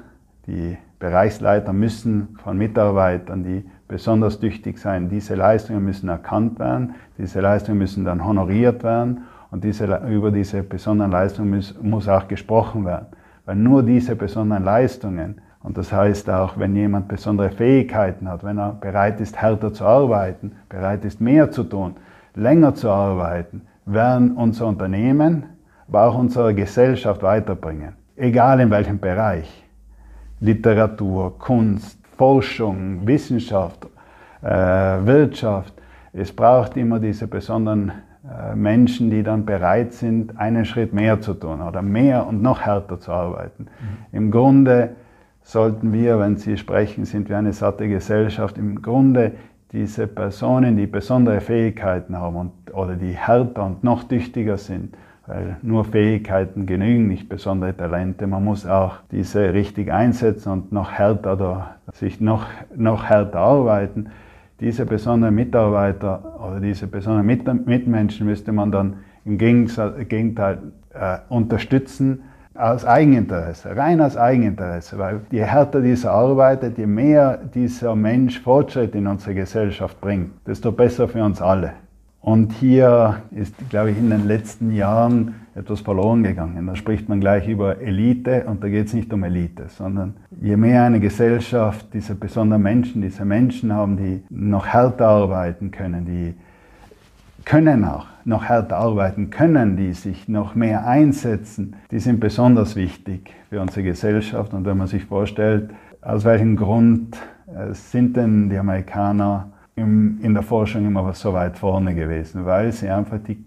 Die 0.47 0.77
Bereichsleiter 0.99 1.73
müssen 1.73 2.37
von 2.43 2.57
Mitarbeitern, 2.57 3.43
die 3.43 3.63
besonders 3.87 4.39
tüchtig 4.39 4.77
sein, 4.77 5.09
diese 5.09 5.35
Leistungen 5.35 5.83
müssen 5.83 6.09
erkannt 6.09 6.59
werden. 6.59 6.95
Diese 7.17 7.41
Leistungen 7.41 7.77
müssen 7.77 8.05
dann 8.05 8.25
honoriert 8.25 8.83
werden 8.83 9.23
und 9.51 9.63
diese, 9.63 9.85
über 10.07 10.31
diese 10.31 10.63
besonderen 10.63 11.11
Leistungen 11.11 11.55
muss, 11.55 11.75
muss 11.81 12.07
auch 12.07 12.27
gesprochen 12.27 12.85
werden. 12.85 13.07
Weil 13.45 13.57
nur 13.57 13.83
diese 13.83 14.15
besonderen 14.15 14.63
Leistungen, 14.63 15.41
und 15.63 15.77
das 15.77 15.91
heißt 15.91 16.29
auch, 16.29 16.57
wenn 16.57 16.75
jemand 16.75 17.07
besondere 17.07 17.49
Fähigkeiten 17.49 18.29
hat, 18.29 18.43
wenn 18.43 18.57
er 18.57 18.73
bereit 18.73 19.19
ist, 19.19 19.39
härter 19.39 19.73
zu 19.73 19.85
arbeiten, 19.85 20.53
bereit 20.69 21.05
ist, 21.05 21.21
mehr 21.21 21.51
zu 21.51 21.63
tun, 21.63 21.95
länger 22.33 22.73
zu 22.73 22.89
arbeiten, 22.89 23.61
werden 23.93 24.31
unser 24.33 24.67
Unternehmen, 24.67 25.45
aber 25.87 26.07
auch 26.07 26.17
unsere 26.17 26.53
Gesellschaft 26.53 27.21
weiterbringen. 27.23 27.93
Egal 28.15 28.59
in 28.59 28.69
welchem 28.69 28.99
Bereich. 28.99 29.63
Literatur, 30.39 31.37
Kunst, 31.37 31.99
Forschung, 32.17 33.05
Wissenschaft, 33.05 33.87
äh, 34.41 34.47
Wirtschaft. 34.47 35.73
Es 36.13 36.31
braucht 36.31 36.77
immer 36.77 36.99
diese 36.99 37.27
besonderen 37.27 37.91
äh, 38.23 38.55
Menschen, 38.55 39.09
die 39.09 39.23
dann 39.23 39.45
bereit 39.45 39.93
sind, 39.93 40.37
einen 40.37 40.65
Schritt 40.65 40.93
mehr 40.93 41.21
zu 41.21 41.33
tun 41.33 41.61
oder 41.61 41.81
mehr 41.81 42.27
und 42.27 42.41
noch 42.41 42.61
härter 42.61 42.99
zu 42.99 43.11
arbeiten. 43.11 43.63
Mhm. 43.63 44.17
Im 44.17 44.31
Grunde 44.31 44.95
sollten 45.41 45.93
wir, 45.93 46.19
wenn 46.19 46.37
Sie 46.37 46.57
sprechen, 46.57 47.05
sind 47.05 47.29
wir 47.29 47.37
eine 47.37 47.53
satte 47.53 47.87
Gesellschaft, 47.87 48.57
im 48.57 48.81
Grunde 48.81 49.33
diese 49.71 50.07
Personen, 50.07 50.75
die 50.75 50.87
besondere 50.87 51.39
Fähigkeiten 51.39 52.17
haben 52.17 52.35
und, 52.35 52.51
oder 52.73 52.95
die 52.95 53.13
härter 53.13 53.65
und 53.65 53.83
noch 53.83 54.03
tüchtiger 54.03 54.57
sind, 54.57 54.95
weil 55.27 55.57
nur 55.61 55.85
Fähigkeiten 55.85 56.65
genügen, 56.65 57.07
nicht 57.07 57.29
besondere 57.29 57.75
Talente. 57.75 58.27
Man 58.27 58.43
muss 58.43 58.65
auch 58.65 58.97
diese 59.11 59.53
richtig 59.53 59.91
einsetzen 59.91 60.51
und 60.51 60.71
noch 60.71 60.91
härter 60.91 61.33
oder 61.33 61.75
sich 61.93 62.19
noch, 62.19 62.47
noch 62.75 63.05
härter 63.05 63.39
arbeiten. 63.39 64.07
Diese 64.59 64.85
besonderen 64.85 65.35
Mitarbeiter 65.35 66.39
oder 66.45 66.59
diese 66.59 66.87
besonderen 66.87 67.25
Mitmenschen 67.65 68.27
müsste 68.27 68.51
man 68.51 68.71
dann 68.71 68.97
im 69.23 69.37
Gegenteil 69.37 70.59
äh, 70.93 71.17
unterstützen, 71.29 72.23
aus 72.61 72.85
Eigeninteresse, 72.85 73.75
rein 73.75 73.99
aus 74.01 74.15
Eigeninteresse, 74.15 74.97
weil 74.97 75.21
je 75.31 75.41
härter 75.41 75.81
dieser 75.81 76.11
arbeitet, 76.11 76.77
je 76.77 76.85
mehr 76.85 77.37
dieser 77.37 77.95
Mensch 77.95 78.39
Fortschritt 78.39 78.93
in 78.93 79.07
unsere 79.07 79.33
Gesellschaft 79.33 79.99
bringt, 79.99 80.31
desto 80.45 80.71
besser 80.71 81.07
für 81.07 81.23
uns 81.23 81.41
alle. 81.41 81.73
Und 82.21 82.53
hier 82.53 83.17
ist, 83.31 83.55
glaube 83.71 83.91
ich, 83.91 83.97
in 83.97 84.11
den 84.11 84.27
letzten 84.27 84.71
Jahren 84.71 85.33
etwas 85.55 85.81
verloren 85.81 86.21
gegangen. 86.21 86.67
Da 86.67 86.75
spricht 86.75 87.09
man 87.09 87.19
gleich 87.19 87.47
über 87.47 87.81
Elite 87.81 88.45
und 88.45 88.63
da 88.63 88.69
geht 88.69 88.87
es 88.87 88.93
nicht 88.93 89.11
um 89.11 89.23
Elite, 89.23 89.65
sondern 89.69 90.13
je 90.39 90.55
mehr 90.55 90.83
eine 90.83 90.99
Gesellschaft 90.99 91.87
diese 91.93 92.13
besonderen 92.13 92.61
Menschen, 92.61 93.01
diese 93.01 93.25
Menschen 93.25 93.73
haben, 93.73 93.97
die 93.97 94.21
noch 94.29 94.67
härter 94.67 95.07
arbeiten 95.07 95.71
können, 95.71 96.05
die 96.05 96.35
können 97.45 97.85
auch 97.85 98.05
noch 98.25 98.45
härter 98.45 98.77
arbeiten 98.77 99.29
können, 99.29 99.77
die 99.77 99.93
sich 99.93 100.27
noch 100.27 100.55
mehr 100.55 100.87
einsetzen, 100.87 101.75
die 101.91 101.99
sind 101.99 102.19
besonders 102.19 102.75
wichtig 102.75 103.33
für 103.49 103.61
unsere 103.61 103.83
Gesellschaft. 103.83 104.53
Und 104.53 104.65
wenn 104.65 104.77
man 104.77 104.87
sich 104.87 105.05
vorstellt, 105.05 105.71
aus 106.01 106.25
welchem 106.25 106.55
Grund 106.55 107.17
äh, 107.47 107.73
sind 107.73 108.17
denn 108.17 108.49
die 108.49 108.57
Amerikaner 108.57 109.49
in 109.75 110.33
der 110.33 110.43
Forschung 110.43 110.85
immer 110.85 111.11
so 111.13 111.33
weit 111.33 111.57
vorne 111.57 111.95
gewesen? 111.95 112.45
Weil 112.45 112.71
sie 112.71 112.89
einfach 112.89 113.17
die, 113.25 113.43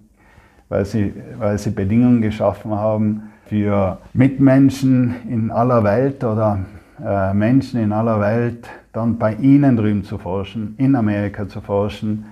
weil 0.68 0.85
sie, 0.85 1.12
weil 1.38 1.59
sie 1.59 1.70
Bedingungen 1.70 2.22
geschaffen 2.22 2.72
haben 2.72 3.30
für 3.46 3.98
Mitmenschen 4.14 5.14
in 5.28 5.50
aller 5.50 5.85
Welt 5.85 6.24
oder 6.24 6.61
äh, 7.04 7.35
Menschen 7.35 7.80
in 7.80 7.92
aller 7.92 8.20
Welt, 8.20 8.68
dann 8.92 9.18
bei 9.18 9.35
ihnen 9.35 9.76
drüben 9.76 10.02
zu 10.02 10.18
forschen, 10.18 10.74
in 10.78 10.96
Amerika 10.96 11.46
zu 11.46 11.61
forschen 11.61 12.24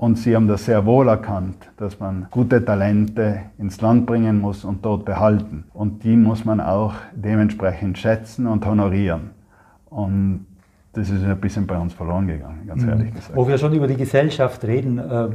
und 0.00 0.16
sie 0.16 0.34
haben 0.34 0.48
das 0.48 0.64
sehr 0.64 0.86
wohl 0.86 1.08
erkannt, 1.08 1.70
dass 1.76 2.00
man 2.00 2.26
gute 2.30 2.64
Talente 2.64 3.42
ins 3.58 3.82
Land 3.82 4.06
bringen 4.06 4.40
muss 4.40 4.64
und 4.64 4.82
dort 4.82 5.04
behalten. 5.04 5.64
Und 5.74 6.04
die 6.04 6.16
muss 6.16 6.46
man 6.46 6.58
auch 6.58 6.94
dementsprechend 7.14 7.98
schätzen 7.98 8.46
und 8.46 8.64
honorieren. 8.64 9.32
Und 9.90 10.46
das 10.94 11.10
ist 11.10 11.22
ein 11.22 11.38
bisschen 11.38 11.66
bei 11.66 11.76
uns 11.76 11.92
verloren 11.92 12.26
gegangen, 12.28 12.66
ganz 12.66 12.82
ehrlich 12.82 13.10
mhm. 13.10 13.14
gesagt. 13.14 13.36
Wo 13.36 13.46
wir 13.46 13.58
schon 13.58 13.74
über 13.74 13.86
die 13.86 13.96
Gesellschaft 13.96 14.64
reden, 14.64 14.98
äh, 14.98 15.28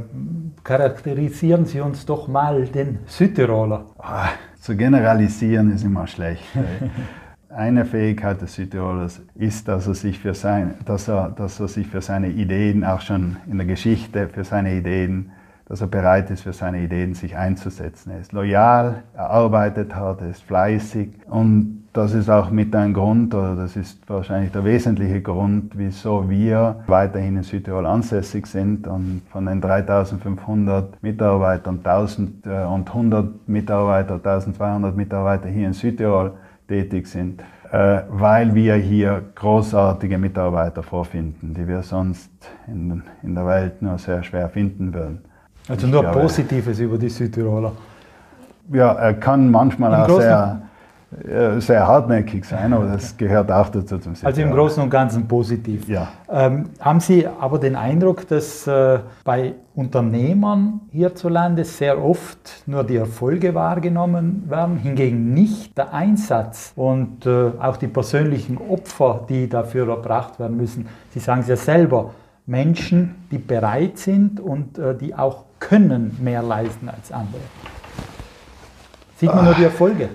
charakterisieren 0.64 1.64
Sie 1.64 1.80
uns 1.80 2.04
doch 2.04 2.26
mal 2.26 2.66
den 2.66 2.98
Südtiroler. 3.06 3.84
Ah, 3.98 4.30
zu 4.58 4.76
generalisieren 4.76 5.72
ist 5.72 5.84
immer 5.84 6.08
schlecht. 6.08 6.42
Eine 7.56 7.86
Fähigkeit 7.86 8.42
des 8.42 8.54
Südtirolers 8.54 9.22
ist, 9.34 9.66
dass 9.66 9.86
er, 9.86 9.94
sich 9.94 10.18
für 10.18 10.34
sein, 10.34 10.74
dass, 10.84 11.08
er, 11.08 11.30
dass 11.30 11.58
er 11.58 11.68
sich 11.68 11.86
für 11.86 12.02
seine 12.02 12.28
Ideen, 12.28 12.84
auch 12.84 13.00
schon 13.00 13.38
in 13.50 13.56
der 13.56 13.66
Geschichte, 13.66 14.28
für 14.28 14.44
seine 14.44 14.74
Ideen, 14.74 15.30
dass 15.64 15.80
er 15.80 15.86
bereit 15.86 16.30
ist, 16.30 16.42
für 16.42 16.52
seine 16.52 16.82
Ideen 16.82 17.14
sich 17.14 17.34
einzusetzen. 17.34 18.10
Er 18.10 18.20
ist 18.20 18.32
loyal, 18.32 19.04
er 19.14 19.30
arbeitet 19.30 19.94
hart, 19.94 20.20
er 20.20 20.28
ist 20.28 20.42
fleißig 20.42 21.08
und 21.30 21.84
das 21.94 22.12
ist 22.12 22.28
auch 22.28 22.50
mit 22.50 22.76
ein 22.76 22.92
Grund, 22.92 23.34
oder 23.34 23.56
das 23.56 23.74
ist 23.74 24.06
wahrscheinlich 24.06 24.52
der 24.52 24.66
wesentliche 24.66 25.22
Grund, 25.22 25.78
wieso 25.78 26.28
wir 26.28 26.84
weiterhin 26.88 27.38
in 27.38 27.42
Südtirol 27.42 27.86
ansässig 27.86 28.46
sind 28.46 28.86
und 28.86 29.22
von 29.30 29.46
den 29.46 29.62
3500 29.62 31.02
Mitarbeitern 31.02 31.80
1100 31.82 33.48
Mitarbeiter, 33.48 34.16
1200 34.16 34.94
Mitarbeiter 34.94 35.48
hier 35.48 35.68
in 35.68 35.72
Südtirol 35.72 36.34
tätig 36.68 37.06
sind, 37.06 37.42
äh, 37.70 38.02
weil 38.08 38.54
wir 38.54 38.74
hier 38.74 39.22
großartige 39.34 40.18
Mitarbeiter 40.18 40.82
vorfinden, 40.82 41.54
die 41.54 41.66
wir 41.66 41.82
sonst 41.82 42.30
in, 42.66 43.02
in 43.22 43.34
der 43.34 43.46
Welt 43.46 43.82
nur 43.82 43.98
sehr 43.98 44.22
schwer 44.22 44.48
finden 44.48 44.92
würden. 44.92 45.24
Also 45.68 45.86
nur 45.86 46.02
glaube, 46.02 46.20
Positives 46.20 46.78
über 46.78 46.98
die 46.98 47.08
Südtiroler? 47.08 47.72
Ja, 48.72 48.92
er 48.92 49.14
kann 49.14 49.50
manchmal 49.50 49.92
Im 49.92 50.00
auch 50.00 50.20
sehr 50.20 50.62
sehr 51.58 51.86
hartnäckig 51.86 52.44
sein, 52.44 52.72
aber 52.72 52.86
das 52.86 53.16
gehört 53.16 53.50
auch 53.50 53.68
dazu 53.68 53.98
zum 53.98 54.14
Sektor. 54.14 54.28
Also 54.28 54.42
im 54.42 54.50
Großen 54.50 54.82
und 54.82 54.90
Ganzen 54.90 55.26
positiv. 55.26 55.88
Ja. 55.88 56.08
Ähm, 56.28 56.70
haben 56.78 57.00
Sie 57.00 57.26
aber 57.26 57.58
den 57.58 57.74
Eindruck, 57.74 58.28
dass 58.28 58.66
äh, 58.66 58.98
bei 59.24 59.54
Unternehmern 59.74 60.80
hierzulande 60.90 61.64
sehr 61.64 62.02
oft 62.02 62.62
nur 62.66 62.84
die 62.84 62.96
Erfolge 62.96 63.54
wahrgenommen 63.54 64.44
werden, 64.48 64.76
hingegen 64.76 65.32
nicht 65.32 65.76
der 65.76 65.94
Einsatz 65.94 66.72
und 66.76 67.24
äh, 67.26 67.50
auch 67.58 67.76
die 67.76 67.88
persönlichen 67.88 68.58
Opfer, 68.58 69.24
die 69.28 69.48
dafür 69.48 69.88
erbracht 69.88 70.38
werden 70.38 70.56
müssen? 70.56 70.86
Sie 71.10 71.20
sagen 71.20 71.40
es 71.40 71.48
ja 71.48 71.56
selber, 71.56 72.10
Menschen, 72.46 73.26
die 73.30 73.38
bereit 73.38 73.98
sind 73.98 74.38
und 74.38 74.78
äh, 74.78 74.94
die 74.94 75.14
auch 75.14 75.44
können 75.58 76.16
mehr 76.20 76.42
leisten 76.42 76.88
als 76.88 77.10
andere. 77.10 77.40
Sieht 79.16 79.34
man 79.34 79.46
nur 79.46 79.54
die 79.54 79.64
Erfolge? 79.64 80.10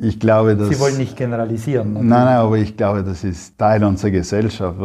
Ich 0.00 0.20
glaube, 0.20 0.56
dass, 0.56 0.68
Sie 0.68 0.78
wollen 0.78 0.96
nicht 0.96 1.16
generalisieren. 1.16 1.94
Natürlich. 1.94 2.10
Nein, 2.10 2.24
nein, 2.24 2.36
aber 2.36 2.56
ich 2.56 2.76
glaube, 2.76 3.02
das 3.02 3.24
ist 3.24 3.58
Teil 3.58 3.82
unserer 3.82 4.12
Gesellschaft. 4.12 4.78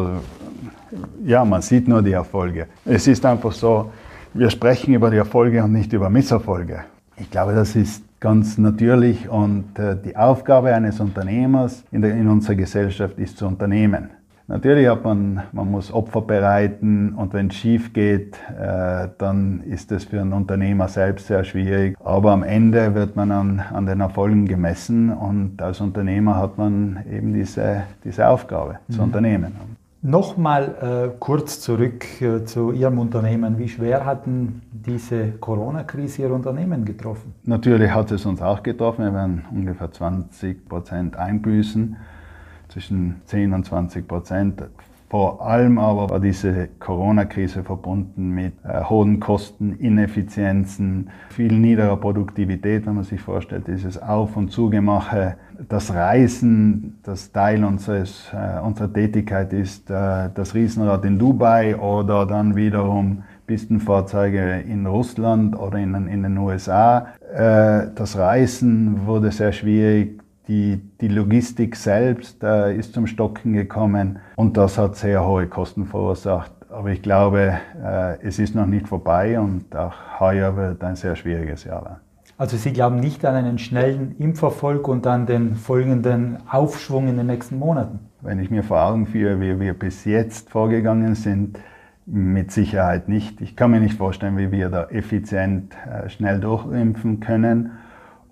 Ja, 1.23 1.45
man 1.45 1.61
sieht 1.61 1.87
nur 1.87 2.01
die 2.01 2.13
Erfolge. 2.13 2.67
Es 2.83 3.07
ist 3.07 3.25
einfach 3.25 3.51
so, 3.51 3.91
wir 4.33 4.49
sprechen 4.49 4.93
über 4.93 5.11
die 5.11 5.17
Erfolge 5.17 5.63
und 5.63 5.71
nicht 5.71 5.93
über 5.93 6.09
Misserfolge. 6.09 6.85
Ich 7.17 7.29
glaube, 7.29 7.53
das 7.53 7.75
ist 7.75 8.03
ganz 8.19 8.57
natürlich 8.57 9.29
und 9.29 9.77
äh, 9.77 9.95
die 10.03 10.15
Aufgabe 10.15 10.73
eines 10.73 10.99
Unternehmers 10.99 11.83
in, 11.91 12.01
der, 12.01 12.15
in 12.15 12.27
unserer 12.27 12.55
Gesellschaft 12.55 13.19
ist 13.19 13.37
zu 13.37 13.45
unternehmen. 13.45 14.09
Natürlich 14.47 14.87
hat 14.89 15.05
man, 15.05 15.43
man 15.53 15.71
muss 15.71 15.93
Opfer 15.93 16.21
bereiten 16.21 17.13
und 17.13 17.33
wenn 17.33 17.47
es 17.47 17.55
schief 17.55 17.93
geht, 17.93 18.37
äh, 18.59 19.07
dann 19.17 19.61
ist 19.61 19.91
es 19.93 20.03
für 20.03 20.19
einen 20.19 20.33
Unternehmer 20.33 20.89
selbst 20.89 21.27
sehr 21.27 21.45
schwierig. 21.45 21.95
Aber 22.03 22.31
am 22.31 22.43
Ende 22.43 22.93
wird 22.93 23.15
man 23.15 23.31
an, 23.31 23.63
an 23.73 23.85
den 23.85 24.01
Erfolgen 24.01 24.45
gemessen 24.45 25.11
und 25.11 25.61
als 25.61 25.79
Unternehmer 25.79 26.35
hat 26.35 26.57
man 26.57 27.05
eben 27.09 27.33
diese, 27.33 27.83
diese 28.03 28.27
Aufgabe 28.27 28.79
mhm. 28.87 28.93
zu 28.93 29.01
unternehmen. 29.01 29.53
Nochmal 30.05 30.75
äh, 30.81 31.15
kurz 31.17 31.61
zurück 31.61 32.21
äh, 32.21 32.43
zu 32.43 32.73
Ihrem 32.73 32.99
Unternehmen. 32.99 33.57
Wie 33.57 33.69
schwer 33.69 34.05
hat 34.05 34.23
diese 34.25 35.31
Corona-Krise 35.39 36.23
Ihr 36.23 36.33
Unternehmen 36.33 36.83
getroffen? 36.83 37.33
Natürlich 37.45 37.89
hat 37.89 38.11
es 38.11 38.25
uns 38.25 38.41
auch 38.41 38.61
getroffen. 38.61 39.05
Wir 39.05 39.13
werden 39.13 39.45
ungefähr 39.49 39.89
20 39.89 40.67
Prozent 40.67 41.15
einbüßen, 41.15 41.95
zwischen 42.73 43.21
10 43.25 43.53
und 43.53 43.65
20 43.65 44.07
Prozent. 44.07 44.63
Vor 45.09 45.45
allem 45.45 45.77
aber 45.77 46.09
war 46.09 46.19
diese 46.19 46.69
Corona-Krise 46.79 47.63
verbunden 47.63 48.31
mit 48.31 48.53
äh, 48.63 48.83
hohen 48.85 49.19
Kosten, 49.19 49.73
Ineffizienzen, 49.73 51.11
viel 51.29 51.53
niederer 51.53 51.97
Produktivität, 51.97 52.87
wenn 52.87 52.95
man 52.95 53.03
sich 53.03 53.21
vorstellt, 53.21 53.67
dieses 53.67 54.01
Auf- 54.01 54.35
und 54.35 54.51
Zugemache, 54.51 55.35
das 55.69 55.93
Reisen, 55.93 56.97
das 57.03 57.31
Teil 57.31 57.63
unseres, 57.63 58.31
äh, 58.33 58.59
unserer 58.59 58.91
Tätigkeit 58.91 59.53
ist, 59.53 59.91
äh, 59.91 60.29
das 60.33 60.55
Riesenrad 60.55 61.05
in 61.05 61.19
Dubai 61.19 61.77
oder 61.77 62.25
dann 62.25 62.55
wiederum 62.55 63.21
Pistenfahrzeuge 63.45 64.61
in 64.61 64.87
Russland 64.87 65.55
oder 65.55 65.77
in, 65.77 65.93
in 66.07 66.23
den 66.23 66.39
USA. 66.39 67.09
Äh, 67.35 67.89
das 67.93 68.17
Reisen 68.17 69.05
wurde 69.05 69.31
sehr 69.31 69.51
schwierig, 69.51 70.22
die, 70.47 70.81
die 70.99 71.07
Logistik 71.07 71.75
selbst 71.75 72.43
äh, 72.43 72.75
ist 72.75 72.93
zum 72.93 73.07
Stocken 73.07 73.53
gekommen 73.53 74.19
und 74.35 74.57
das 74.57 74.77
hat 74.77 74.95
sehr 74.95 75.25
hohe 75.25 75.47
Kosten 75.47 75.85
verursacht. 75.85 76.51
Aber 76.69 76.89
ich 76.89 77.01
glaube, 77.01 77.59
äh, 77.83 78.21
es 78.25 78.39
ist 78.39 78.55
noch 78.55 78.65
nicht 78.65 78.87
vorbei 78.87 79.39
und 79.39 79.75
auch 79.75 79.93
heuer 80.19 80.55
wird 80.57 80.83
ein 80.83 80.95
sehr 80.95 81.15
schwieriges 81.15 81.63
Jahr 81.63 81.85
werden. 81.85 81.97
Also 82.37 82.57
Sie 82.57 82.73
glauben 82.73 82.97
nicht 82.99 83.23
an 83.25 83.35
einen 83.35 83.59
schnellen 83.59 84.15
Impferfolg 84.17 84.87
und 84.87 85.05
an 85.05 85.27
den 85.27 85.55
folgenden 85.55 86.37
Aufschwung 86.49 87.07
in 87.07 87.15
den 87.17 87.27
nächsten 87.27 87.57
Monaten? 87.57 87.99
Wenn 88.21 88.39
ich 88.39 88.49
mir 88.49 88.63
vor 88.63 88.81
Augen 88.81 89.05
führe, 89.05 89.39
wie 89.39 89.59
wir 89.59 89.73
bis 89.73 90.03
jetzt 90.05 90.49
vorgegangen 90.49 91.13
sind, 91.13 91.59
mit 92.05 92.51
Sicherheit 92.51 93.07
nicht. 93.07 93.39
Ich 93.39 93.55
kann 93.55 93.71
mir 93.71 93.79
nicht 93.79 93.97
vorstellen, 93.97 94.37
wie 94.37 94.51
wir 94.51 94.69
da 94.69 94.85
effizient 94.85 95.73
äh, 95.87 96.09
schnell 96.09 96.39
durchimpfen 96.39 97.19
können. 97.19 97.71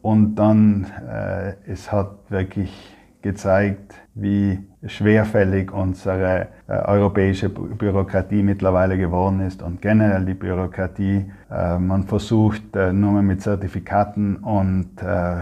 Und 0.01 0.35
dann, 0.35 0.87
äh, 1.09 1.53
es 1.71 1.91
hat 1.91 2.11
wirklich 2.29 2.97
gezeigt, 3.21 3.93
wie 4.15 4.59
schwerfällig 4.85 5.71
unsere 5.71 6.47
äh, 6.67 6.73
europäische 6.73 7.49
Bürokratie 7.49 8.41
mittlerweile 8.41 8.97
geworden 8.97 9.41
ist 9.41 9.61
und 9.61 9.81
generell 9.81 10.25
die 10.25 10.33
Bürokratie. 10.33 11.31
Äh, 11.51 11.77
man 11.77 12.03
versucht 12.05 12.75
äh, 12.75 12.91
nur 12.91 13.13
mehr 13.13 13.21
mit 13.21 13.41
Zertifikaten 13.41 14.37
und 14.37 14.89
äh, 15.01 15.35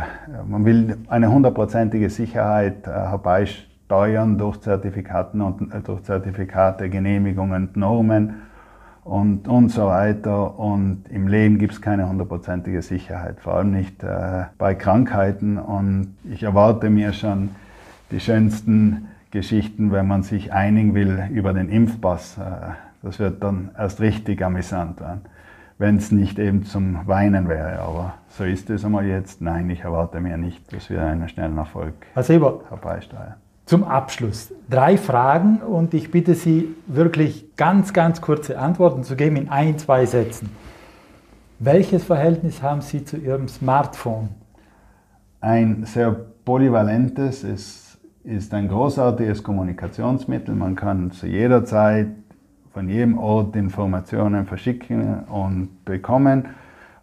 man 0.46 0.66
will 0.66 0.98
eine 1.08 1.32
hundertprozentige 1.32 2.10
Sicherheit 2.10 2.86
äh, 2.86 2.92
herbeisteuern 2.92 4.38
durch 4.38 4.60
Zertifikaten 4.60 5.42
und 5.42 5.74
äh, 5.74 5.80
durch 5.80 6.04
Zertifikate, 6.04 6.90
Genehmigungen, 6.90 7.70
Normen 7.76 8.42
und, 9.10 9.48
und 9.48 9.70
so 9.70 9.88
weiter. 9.88 10.60
Und 10.60 11.06
im 11.10 11.28
Leben 11.28 11.58
gibt 11.58 11.74
es 11.74 11.82
keine 11.82 12.08
hundertprozentige 12.08 12.82
Sicherheit, 12.82 13.40
vor 13.40 13.56
allem 13.56 13.72
nicht 13.72 14.04
äh, 14.04 14.46
bei 14.58 14.76
Krankheiten. 14.76 15.58
Und 15.58 16.16
ich 16.24 16.44
erwarte 16.44 16.90
mir 16.90 17.14
schon 17.14 17.50
die 18.12 18.20
schönsten 18.20 19.08
Geschichten, 19.32 19.92
wenn 19.92 20.08
man 20.08 20.24
sich 20.24 20.54
einigen 20.54 20.94
will 20.94 21.24
über 21.32 21.54
den 21.54 21.70
Impfpass. 21.70 22.38
Äh, 22.38 22.74
das 23.02 23.20
wird 23.20 23.42
dann 23.42 23.72
erst 23.78 24.00
richtig 24.00 24.44
amüsant 24.44 25.00
werden, 25.00 25.22
wenn 25.78 25.98
es 25.98 26.12
nicht 26.12 26.38
eben 26.38 26.64
zum 26.64 27.08
Weinen 27.08 27.50
wäre. 27.50 27.80
Aber 27.80 28.16
so 28.30 28.44
ist 28.44 28.70
es 28.70 28.86
einmal 28.86 29.06
jetzt. 29.06 29.42
Nein, 29.42 29.70
ich 29.70 29.82
erwarte 29.82 30.20
mir 30.20 30.38
nicht, 30.38 30.72
dass 30.72 30.90
wir 30.90 31.02
einen 31.02 31.28
schnellen 31.30 31.58
Erfolg 31.58 31.94
herbeisteuern. 32.70 33.36
Zum 33.70 33.84
Abschluss 33.84 34.52
drei 34.68 34.98
Fragen 34.98 35.58
und 35.58 35.94
ich 35.94 36.10
bitte 36.10 36.34
Sie 36.34 36.74
wirklich 36.88 37.56
ganz, 37.56 37.94
ganz 37.94 38.20
kurze 38.20 38.58
Antworten 38.58 39.04
zu 39.04 39.16
geben 39.16 39.36
in 39.36 39.50
ein, 39.50 39.78
zwei 39.78 40.08
Sätzen. 40.08 40.50
Welches 41.60 42.04
Verhältnis 42.04 42.64
haben 42.64 42.82
Sie 42.82 43.06
zu 43.06 43.18
Ihrem 43.18 43.48
Smartphone? 43.48 44.30
Ein 45.40 45.84
sehr 45.86 46.16
polyvalentes, 46.46 47.44
es 47.44 48.00
ist 48.24 48.56
ein 48.56 48.70
großartiges 48.70 49.44
Kommunikationsmittel. 49.44 50.56
Man 50.56 50.76
kann 50.76 51.12
zu 51.12 51.28
jeder 51.28 51.64
Zeit 51.64 52.08
von 52.74 52.90
jedem 52.90 53.20
Ort 53.20 53.56
Informationen 53.56 54.48
verschicken 54.48 55.26
und 55.26 55.86
bekommen. 55.86 56.48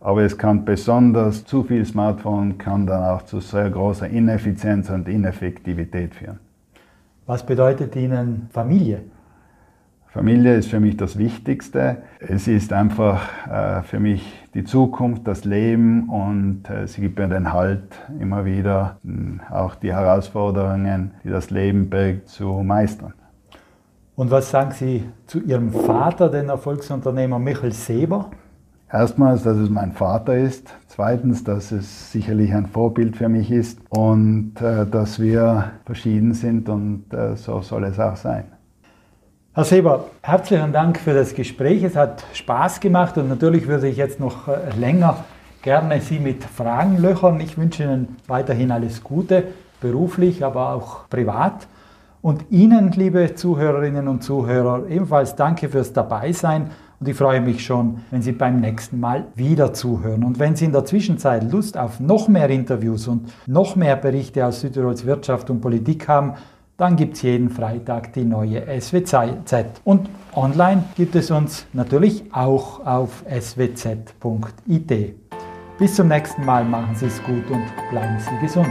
Aber 0.00 0.22
es 0.22 0.37
kann 0.37 0.64
besonders 0.64 1.44
zu 1.44 1.62
viel 1.62 1.85
Smartphone 1.85 2.59
kann 2.59 2.88
dann 2.88 3.05
auch 3.05 3.22
zu 3.22 3.38
sehr 3.38 3.70
großer 3.70 4.09
Ineffizienz 4.09 4.90
und 4.90 5.07
Ineffektivität 5.07 6.16
führen. 6.16 6.40
Was 7.26 7.44
bedeutet 7.44 7.96
Ihnen 7.96 8.48
Familie? 8.52 9.00
Familie 10.06 10.54
ist 10.54 10.68
für 10.68 10.78
mich 10.78 10.96
das 10.96 11.18
Wichtigste. 11.18 11.98
Es 12.20 12.46
ist 12.46 12.72
einfach 12.72 13.20
äh, 13.48 13.82
für 13.82 13.98
mich 13.98 14.32
die 14.54 14.62
Zukunft, 14.62 15.26
das 15.26 15.44
Leben 15.44 16.08
und 16.08 16.70
äh, 16.70 16.86
sie 16.86 17.00
gibt 17.00 17.18
mir 17.18 17.26
den 17.26 17.52
Halt, 17.52 17.82
immer 18.20 18.44
wieder 18.44 18.98
äh, 19.04 19.52
auch 19.52 19.74
die 19.74 19.92
Herausforderungen, 19.92 21.14
die 21.24 21.28
das 21.28 21.50
Leben 21.50 21.90
birgt, 21.90 22.28
zu 22.28 22.46
meistern. 22.62 23.12
Und 24.14 24.30
was 24.30 24.48
sagen 24.48 24.70
Sie 24.70 25.04
zu 25.26 25.40
Ihrem 25.40 25.72
Vater, 25.72 26.30
den 26.30 26.48
Erfolgsunternehmer 26.48 27.40
Michael 27.40 27.72
Seber? 27.72 28.30
Erstmals, 28.92 29.42
dass 29.42 29.57
es 29.57 29.68
mein 29.68 29.92
Vater 29.92 30.37
ist. 30.37 30.72
Zweitens, 30.87 31.42
dass 31.42 31.72
es 31.72 32.12
sicherlich 32.12 32.55
ein 32.55 32.66
Vorbild 32.66 33.16
für 33.16 33.29
mich 33.29 33.51
ist 33.51 33.81
und 33.88 34.53
äh, 34.61 34.87
dass 34.87 35.18
wir 35.18 35.72
verschieden 35.85 36.35
sind 36.35 36.68
und 36.68 37.12
äh, 37.12 37.37
so 37.37 37.61
soll 37.62 37.85
es 37.85 37.99
auch 37.99 38.14
sein. 38.14 38.44
Herr 39.55 39.64
Seber, 39.64 40.05
herzlichen 40.22 40.72
Dank 40.72 40.99
für 40.99 41.14
das 41.14 41.35
Gespräch. 41.35 41.83
Es 41.83 41.96
hat 41.96 42.25
Spaß 42.33 42.79
gemacht 42.79 43.18
und 43.18 43.29
natürlich 43.29 43.66
würde 43.66 43.88
ich 43.88 43.96
jetzt 43.96 44.20
noch 44.20 44.46
äh, 44.46 44.70
länger 44.79 45.25
gerne 45.62 46.01
Sie 46.01 46.20
mit 46.20 46.44
Fragen 46.44 46.99
löchern. 46.99 47.40
Ich 47.40 47.59
wünsche 47.59 47.83
Ihnen 47.83 48.16
weiterhin 48.29 48.70
alles 48.70 49.03
Gute, 49.03 49.49
beruflich, 49.81 50.44
aber 50.44 50.75
auch 50.75 51.09
privat. 51.09 51.66
Und 52.22 52.51
Ihnen, 52.51 52.92
liebe 52.92 53.35
Zuhörerinnen 53.35 54.07
und 54.07 54.22
Zuhörer, 54.22 54.87
ebenfalls 54.88 55.35
danke 55.35 55.68
fürs 55.68 55.92
Dabeisein. 55.92 56.70
Und 56.98 57.09
ich 57.09 57.16
freue 57.16 57.40
mich 57.40 57.64
schon, 57.64 57.98
wenn 58.11 58.22
Sie 58.22 58.32
beim 58.32 58.61
nächsten 58.61 58.98
Mal 58.98 59.26
wieder 59.35 59.74
zuhören. 59.74 60.24
Und 60.24 60.38
wenn 60.38 60.56
Sie 60.56 60.64
in 60.64 60.72
der 60.72 60.85
Zwischenzeit 60.85 61.50
Lust 61.50 61.76
auf 61.76 62.00
noch 62.00 62.28
mehr 62.28 62.48
Interviews 62.48 63.06
und 63.06 63.30
noch 63.46 63.76
mehr 63.76 63.96
Berichte 63.96 64.46
aus 64.46 64.61
Südtirols 64.61 65.04
Wirtschaft 65.04 65.50
und 65.50 65.61
Politik 65.61 66.09
haben, 66.09 66.35
dann 66.76 66.96
gibt 66.96 67.16
es 67.16 67.22
jeden 67.22 67.50
Freitag 67.50 68.12
die 68.12 68.24
neue 68.24 68.64
SWZ. 68.80 69.80
Und 69.85 70.09
online 70.35 70.85
gibt 70.94 71.14
es 71.14 71.30
uns 71.30 71.66
natürlich 71.72 72.24
auch 72.32 72.85
auf 72.87 73.24
swz.it. 73.28 75.14
Bis 75.78 75.94
zum 75.94 76.09
nächsten 76.09 76.44
Mal, 76.44 76.64
machen 76.64 76.94
Sie 76.94 77.06
es 77.06 77.22
gut 77.22 77.50
und 77.50 77.64
bleiben 77.90 78.18
Sie 78.18 78.46
gesund. 78.46 78.68